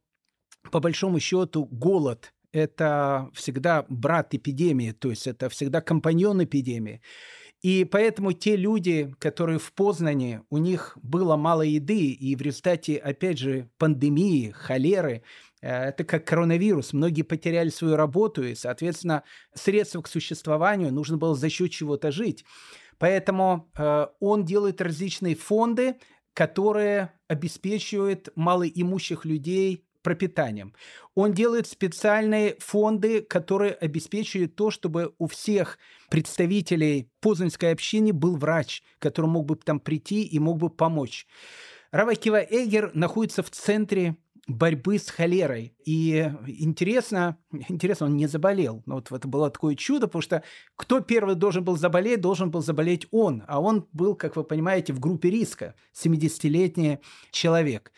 [0.72, 7.02] по большому счету голод– это всегда брат эпидемии, то есть это всегда компаньон эпидемии.
[7.62, 12.98] И поэтому те люди, которые в Познане, у них было мало еды, и в результате,
[12.98, 15.24] опять же, пандемии, холеры,
[15.66, 16.94] Э, это как коронавирус.
[16.94, 19.24] Многие потеряли свою работу, и, соответственно,
[19.56, 22.46] средства к существованию нужно было за счет чего-то жить.
[23.00, 25.96] Поэтому э, он делает различные фонды,
[26.34, 30.74] которые обеспечивают малоимущих людей пропитанием.
[31.16, 35.80] Он делает специальные фонды, которые обеспечивают то, чтобы у всех
[36.10, 41.26] представителей познанской общины был врач, который мог бы там прийти и мог бы помочь.
[41.92, 44.16] Равакива Эгер находится в центре
[44.48, 45.74] борьбы с холерой.
[45.86, 47.38] И интересно,
[47.68, 48.84] интересно, он не заболел.
[48.86, 50.44] Но вот это было такое чудо, потому что
[50.76, 53.44] кто первый должен был заболеть, должен был заболеть он.
[53.48, 57.00] А он был, как вы понимаете, в группе риска, 70-летний
[57.32, 57.92] человек.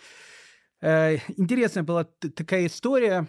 [0.82, 3.28] Э, интересная была такая история,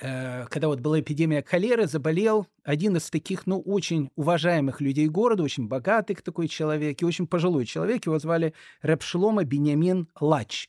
[0.00, 5.42] э, когда вот была эпидемия холеры, заболел один из таких, ну, очень уважаемых людей города,
[5.42, 8.06] очень богатых такой человек и очень пожилой человек.
[8.06, 10.68] Его звали Репшлома Бениамин Лач.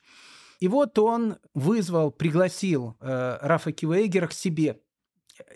[0.60, 4.80] И вот он вызвал, пригласил э, Рафа Кивейгера к себе.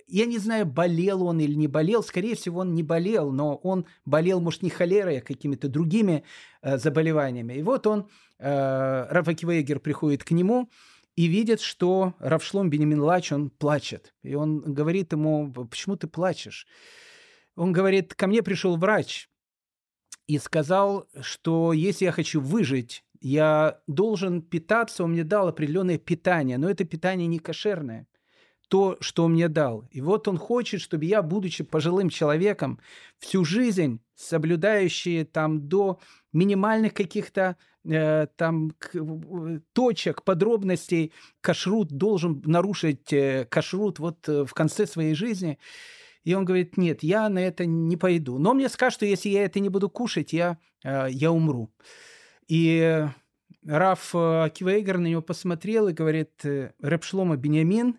[0.08, 2.04] Я не знаю, болел он или не болел.
[2.04, 6.24] Скорее всего, он не болел, но он болел, может, не холерой, а какими-то другими
[6.62, 7.54] э, заболеваниями.
[7.54, 8.08] И вот он,
[8.42, 10.70] э, Рафа Кивейгер приходит к нему
[11.16, 14.14] и видит, что Равшлом Бенемин Лач, он плачет.
[14.24, 16.68] И он говорит ему, почему ты плачешь?
[17.56, 19.30] Он говорит, ко мне пришел врач
[20.28, 26.58] и сказал, что если я хочу выжить, я должен питаться, он мне дал определенное питание,
[26.58, 28.08] но это питание не кошерное,
[28.72, 29.84] то, что он мне дал.
[29.92, 32.80] И вот он хочет, чтобы я, будучи пожилым человеком,
[33.20, 36.00] всю жизнь соблюдающий там до
[36.32, 38.72] минимальных каких-то э, там
[39.74, 41.12] точек, подробностей,
[41.42, 45.60] кашрут должен нарушить э, кашрут вот э, в конце своей жизни.
[46.24, 48.38] И он говорит, нет, я на это не пойду.
[48.38, 51.70] Но мне скажут, что если я это не буду кушать, я, э, я умру.
[52.48, 53.06] И
[53.66, 57.98] Раф э, Кивейгер на него посмотрел и говорит, э, Репшлома Бениамин,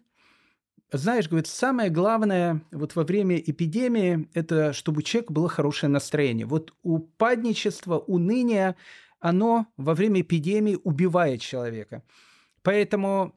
[0.92, 6.46] знаешь, говорит, самое главное вот во время эпидемии, это чтобы у человека было хорошее настроение.
[6.46, 8.76] Вот упадничество, уныние,
[9.18, 12.02] оно во время эпидемии убивает человека.
[12.62, 13.34] Поэтому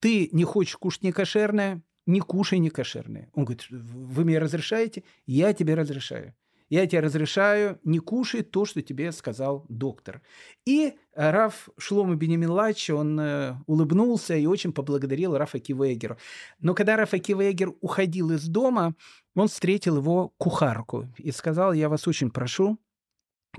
[0.00, 3.30] ты не хочешь кушать некошерное, не кушай некошерное.
[3.34, 5.02] Он говорит, вы мне разрешаете?
[5.26, 6.34] Я тебе разрешаю
[6.68, 10.22] я тебе разрешаю не кушать то, что тебе сказал доктор.
[10.66, 16.18] И э, Раф Шлома Бенемилач, он э, улыбнулся и очень поблагодарил Рафа Кивегеру.
[16.60, 18.94] Но когда Рафа Кивегер уходил из дома,
[19.34, 22.78] он встретил его кухарку и сказал, я вас очень прошу,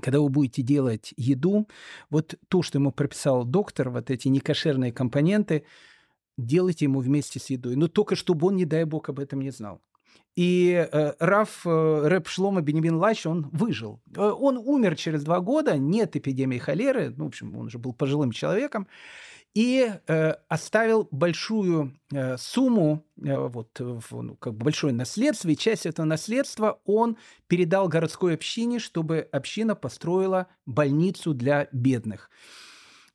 [0.00, 1.68] когда вы будете делать еду,
[2.10, 5.64] вот то, что ему прописал доктор, вот эти некошерные компоненты,
[6.38, 7.76] делайте ему вместе с едой.
[7.76, 9.82] Но только чтобы он, не дай бог, об этом не знал.
[10.36, 14.00] И э, Раф э, Рэп Шлома Бенемин Лач, он выжил.
[14.16, 17.92] Э, он умер через два года, нет эпидемии холеры, ну, в общем, он же был
[17.92, 18.86] пожилым человеком.
[19.54, 25.56] и э, оставил большую э, сумму, э, вот, в, ну, как бы большое наследство, и
[25.56, 27.16] часть этого наследства он
[27.48, 32.30] передал городской общине, чтобы община построила больницу для бедных.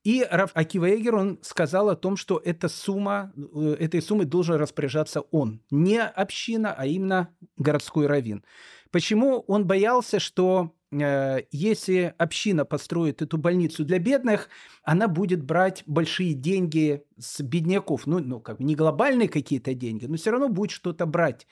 [0.06, 4.56] И Раф Акива Эгер, он сказал о том, что эта сумма, э, этой суммой должен
[4.56, 5.62] распоряжаться он.
[5.72, 8.46] Не община, а именно городской раввин.
[8.92, 14.50] Почему он боялся, что э, если община построит эту больницу для бедных,
[14.84, 18.06] она будет брать большие деньги с бедняков.
[18.06, 21.48] Ну, ну как бы не глобальные какие-то деньги, но все равно будет что-то брать.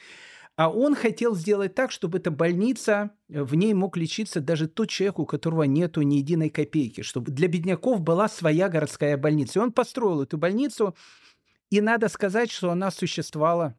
[0.55, 4.89] А он хотел сделать так, чтобы эта больница, э, в ней мог лечиться даже тот
[4.89, 9.59] человек, у которого нету ни единой копейки, чтобы для бедняков была своя городская больница.
[9.59, 10.95] И он построил эту больницу,
[11.71, 13.75] и надо сказать, что она существовала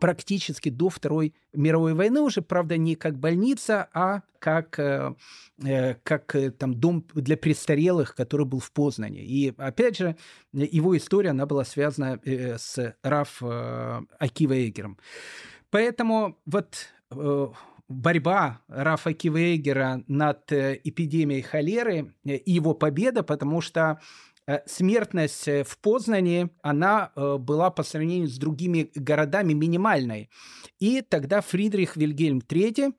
[0.00, 5.14] практически до Второй мировой войны уже, правда, не как больница, а как, э,
[5.62, 9.22] э как э, там дом для престарелых, который был в Познане.
[9.22, 10.16] И опять же,
[10.52, 14.98] его история, она была связана э, с Раф э, Акива Эгером.
[15.72, 17.48] Поэтому вот э,
[17.88, 23.98] борьба Рафа Кивейгера над э, эпидемией холеры и его победа, потому что
[24.46, 30.30] Э, смертность э, в Познане, она э, была по сравнению с другими городами минимальной.
[30.80, 32.92] И тогда Фридрих Вильгельм III,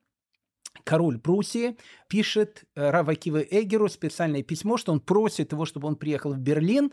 [0.84, 1.77] король Пруссии,
[2.07, 6.91] пишет Равакиве Эгеру специальное письмо, что он просит его, чтобы он приехал в Берлин,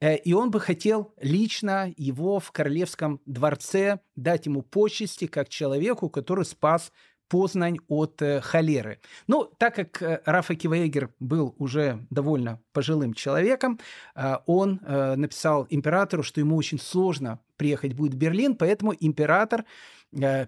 [0.00, 6.44] и он бы хотел лично его в королевском дворце дать ему почести как человеку, который
[6.44, 6.92] спас
[7.32, 9.00] Познань от э, холеры.
[9.26, 13.80] Ну, так как э, Рафа Киваегер был уже довольно пожилым человеком,
[14.14, 19.60] э, он э, написал императору, что ему очень сложно приехать будет в Берлин, поэтому император
[19.60, 19.64] э,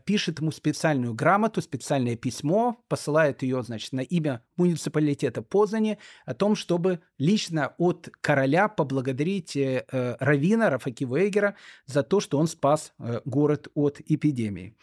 [0.04, 6.54] пишет ему специальную грамоту, специальное письмо, посылает ее, значит, на имя муниципалитета Познани о том,
[6.54, 11.56] чтобы лично от короля поблагодарить э, э Равина Рафаки Вейгера
[11.86, 14.76] за то, что он спас э, город от эпидемии.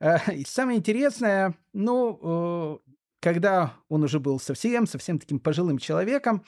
[0.00, 2.90] Э, и самое интересное, ну, э,
[3.20, 6.44] когда он уже был совсем, совсем таким пожилым человеком,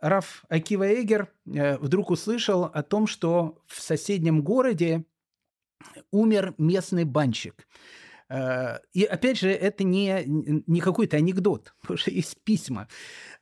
[0.00, 5.04] Раф Акива Эгер э, вдруг услышал о том, что в соседнем городе
[6.10, 7.66] умер местный банщик.
[8.30, 12.88] И опять же, это не, не какой-то анекдот, потому что есть письма.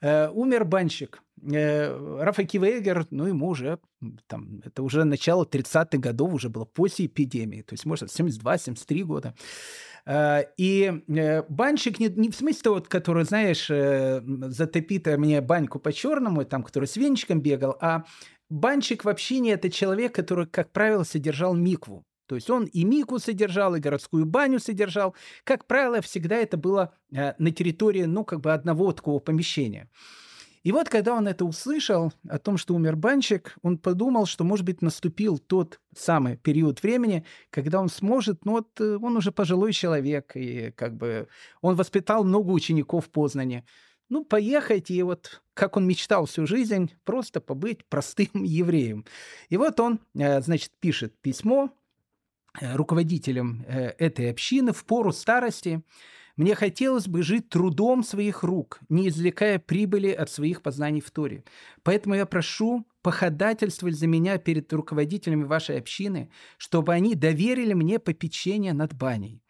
[0.00, 1.22] Умер банщик.
[1.42, 3.78] Рафа Кивейгер, ну, ему уже,
[4.26, 9.34] там, это уже начало 30-х годов, уже было после эпидемии, то есть, может, 72-73 года.
[10.56, 16.44] И э, банщик не, не в смысле того, который, знаешь, э, затопит мне баньку по-черному,
[16.44, 18.04] там, который с венчиком бегал, а
[18.48, 22.04] банщик в общине– это человек, который, как правило, содержал микву.
[22.26, 25.14] То есть он и Мику содержал, и городскую баню содержал.
[25.44, 29.88] Как правило, всегда это было э, на территории, ну, как бы одного такого помещения.
[30.66, 34.66] И вот, когда он это услышал, о том, что умер банщик, он подумал, что, может
[34.66, 39.72] быть, наступил тот самый период времени, когда он сможет, ну вот э, он уже пожилой
[39.72, 41.28] человек, и как бы
[41.60, 43.64] он воспитал много учеников в Познане.
[44.08, 49.04] Ну, поехать и вот, как он мечтал всю жизнь, просто побыть простым евреем.
[49.48, 51.70] И вот он, э, значит, пишет письмо
[52.60, 55.82] руководителем э, этой общины в пору старости,
[56.36, 61.44] мне хотелось бы жить трудом своих рук, не извлекая прибыли от своих познаний в Торе.
[61.82, 68.74] Поэтому я прошу походательствовать за меня перед руководителями вашей общины, чтобы они доверили мне попечение
[68.74, 69.42] над баней.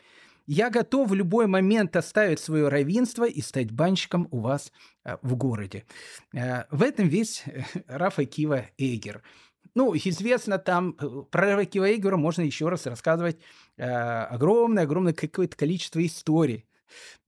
[0.49, 4.73] Я готов в любой момент оставить свое равенство и стать банщиком у вас
[5.05, 5.85] э, в городе.
[6.33, 7.43] В этом весь
[7.89, 9.23] Рафа Кива Эйгер–
[9.77, 13.37] ну, известно там, э, про Рокива Игора можно еще раз рассказывать
[13.77, 16.65] э, огромное-огромное какое-то количество историй.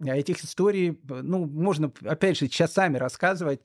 [0.01, 3.61] А этих историй, ну, можно, опять же, часами рассказывать.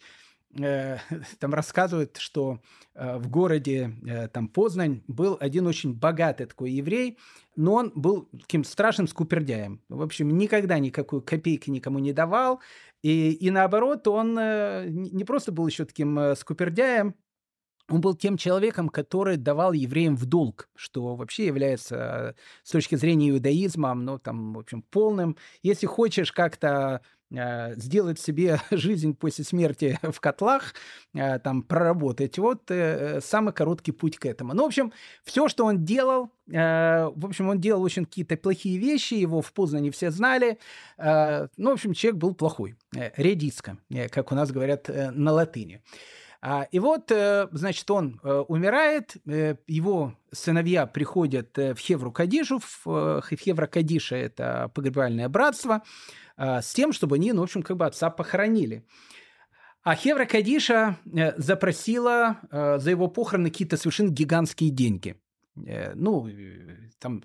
[0.59, 0.97] Э,
[1.39, 2.59] там рассказывают, что
[2.93, 7.17] э, в городе э, там Познань был один очень богатый такой еврей,
[7.55, 9.81] но он был таким страшным скупердяем.
[9.87, 12.59] В общем, никогда никакой копейки никому не давал.
[13.01, 17.15] И, и наоборот, он не просто был еще таким скупердяем,
[17.89, 23.29] он был тем человеком, который давал евреям в долг, что вообще является с точки зрения
[23.29, 25.37] иудаизма, ну, там, в общем, полным.
[25.61, 30.73] Если хочешь как-то э, сделать себе жизнь после смерти в котлах,
[31.13, 34.53] э, там, проработать, вот э, самый короткий путь к этому.
[34.53, 34.93] Ну, в общем,
[35.25, 39.51] все, что он делал, э, в общем, он делал очень какие-то плохие вещи, его в
[39.51, 40.57] Познане все знали.
[40.97, 45.11] Э, ну, в общем, человек был плохой, э, редиска, э, как у нас говорят э,
[45.11, 45.81] на латыни.
[46.45, 52.59] А, и вот, э, значит, он э, умирает, э, его сыновья приходят в Хевру Кадишу,
[52.83, 55.83] в Хевра Кадиша– это погребальное братство,
[56.35, 58.85] а, с тем, чтобы они, ну, в общем, как бы отца похоронили.
[59.83, 65.15] А Хевра Кадиша э, запросила за его похороны какие-то совершенно гигантские деньги.
[65.55, 66.29] Ну,
[66.99, 67.23] там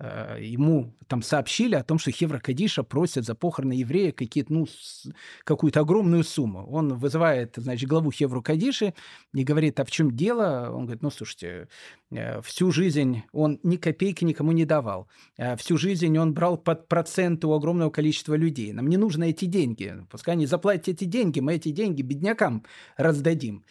[0.00, 4.66] Э, ему там сообщили о том, что Хевра Кадиша просит за похороны еврея какие-то, ну,
[5.44, 6.66] какую-то огромную сумму.
[6.68, 8.94] Он вызывает, значит, главу Хевру Кадиши
[9.32, 10.70] и говорит, а в чем дело?
[10.72, 11.68] Он говорит, ну, слушайте,
[12.10, 15.08] э, всю жизнь он ни копейки никому не давал.
[15.36, 18.72] Э, всю жизнь он брал под процент у огромного количества людей.
[18.72, 19.94] Нам не нужно эти деньги.
[20.10, 22.64] Пускай они заплатят эти деньги, мы эти деньги беднякам
[22.96, 23.64] раздадим.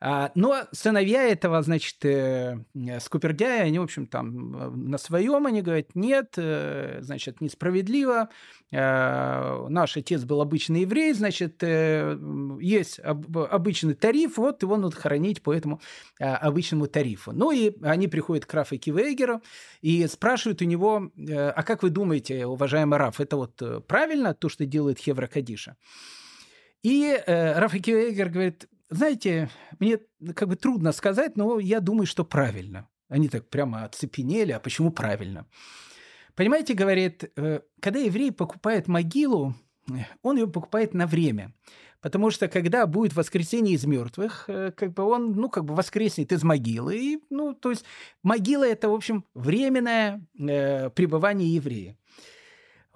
[0.00, 2.58] А, но сыновья этого, значит, э,
[3.00, 8.28] скупердяя, они, в общем, там э, на своем, они говорят, нет, э, значит, несправедливо,
[8.70, 15.80] наш отец был обычный еврей, значит, есть обычный тариф, вот его надо хоронить по этому
[16.18, 17.32] обычному тарифу.
[17.32, 19.40] Ну и они приходят к Рафу Кивейгеру
[19.80, 24.66] и спрашивают у него, а как вы думаете, уважаемый Раф, это вот правильно то, что
[24.66, 25.74] делает Хевра Кадиша?
[26.82, 29.98] И э, Раф Кивейгер говорит, знаете, мне
[30.34, 32.88] как бы трудно сказать, но я думаю, что правильно.
[33.08, 34.52] Они так прямо оцепенели.
[34.52, 35.46] А почему правильно?
[36.34, 39.54] Понимаете, говорит, э, когда еврей покупает могилу,
[40.22, 41.54] он ее покупает на время.
[42.00, 46.30] Потому что когда будет воскресение из мертвых, э, как бы он, ну, как бы воскреснет
[46.32, 46.96] из могилы.
[46.96, 47.84] И, ну, то есть
[48.22, 51.96] могила– это, в общем, временное э, пребывание еврея.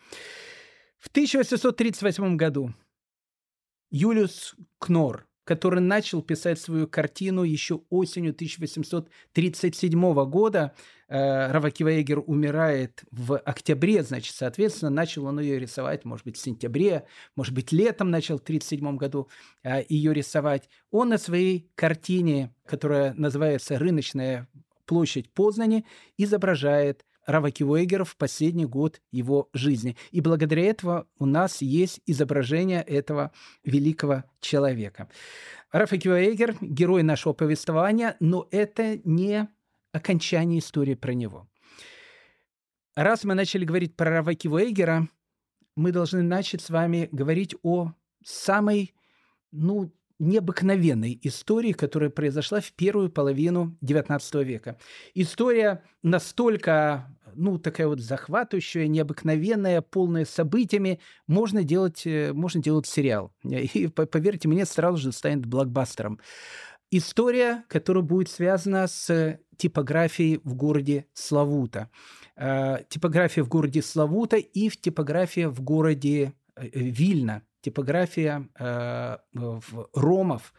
[0.99, 2.75] В 1838 году
[3.91, 10.75] Юлиус Кнор– который начал писать свою картину еще осенью 1837 года.
[11.09, 17.05] Э, Равакивейгер умирает в октябре, значит, соответственно, начал он ее рисовать, может быть, в сентябре,
[17.37, 19.29] может быть, летом начал в 1937 году
[19.63, 20.69] э, ее рисовать.
[20.91, 24.49] Он на своей картине, которая называется «Рыночная
[24.87, 25.85] площадь Познани»,
[26.17, 29.97] изображает Раваки Уэгера в последний год его жизни.
[30.11, 33.33] И благодаря этого у нас есть изображение этого
[33.65, 35.09] великого человека.
[35.73, 39.49] Рафаки Уэгер– герой нашего повествования, но это не
[39.93, 41.49] окончание истории про него.
[42.97, 45.09] Раз мы начали говорить про Раваки Уэгера,
[45.77, 47.93] мы должны начать с вами говорить о
[48.25, 48.93] самой,
[49.53, 54.79] ну, необыкновенной истории, которая произошла в первую половину XIX века.
[55.15, 63.33] История настолько ну, такая вот захватывающая, необыкновенная, полная событиями, можно делать, э, можно делать сериал.
[63.45, 66.21] И, поверьте мне, сразу же станет блокбастером.
[66.91, 71.91] История, которая будет связана с типографией в городе Славута.
[72.37, 77.43] Э, типография в городе Славута и в типография в городе э, Вильна.
[77.63, 78.49] Типография
[79.35, 80.55] в Ромов.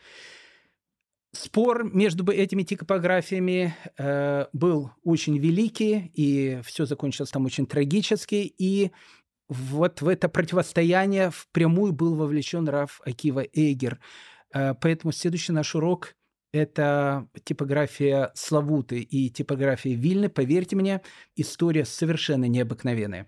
[1.33, 8.53] Спор между этими типографиями э, был очень великий, и все закончилось там очень трагически.
[8.57, 8.91] И
[9.47, 13.99] вот в это противостояние впрямую был вовлечен Раф Акива Эйгер.
[14.53, 16.15] Э, поэтому следующий наш урок
[16.51, 20.29] это типография Славуты и типография Вильны.
[20.29, 21.01] Поверьте мне,
[21.35, 23.27] история совершенно необыкновенная.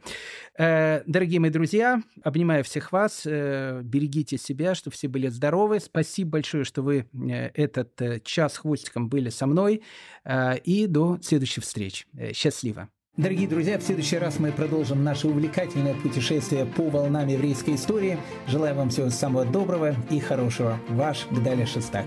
[0.57, 3.23] Э, дорогие мои друзья, обнимаю всех вас.
[3.25, 5.79] Э, берегите себя, чтобы все были здоровы.
[5.79, 9.81] Спасибо большое, что вы э, этот час хвостиком были со мной.
[10.63, 12.07] И до следующих встреч.
[12.33, 12.89] Счастливо.
[13.15, 18.17] Дорогие друзья, в следующий раз мы продолжим наше увлекательное путешествие по волнам еврейской истории.
[18.47, 20.79] Желаю вам всего самого доброго и хорошего.
[20.89, 22.05] Ваш Гдаля Шестак.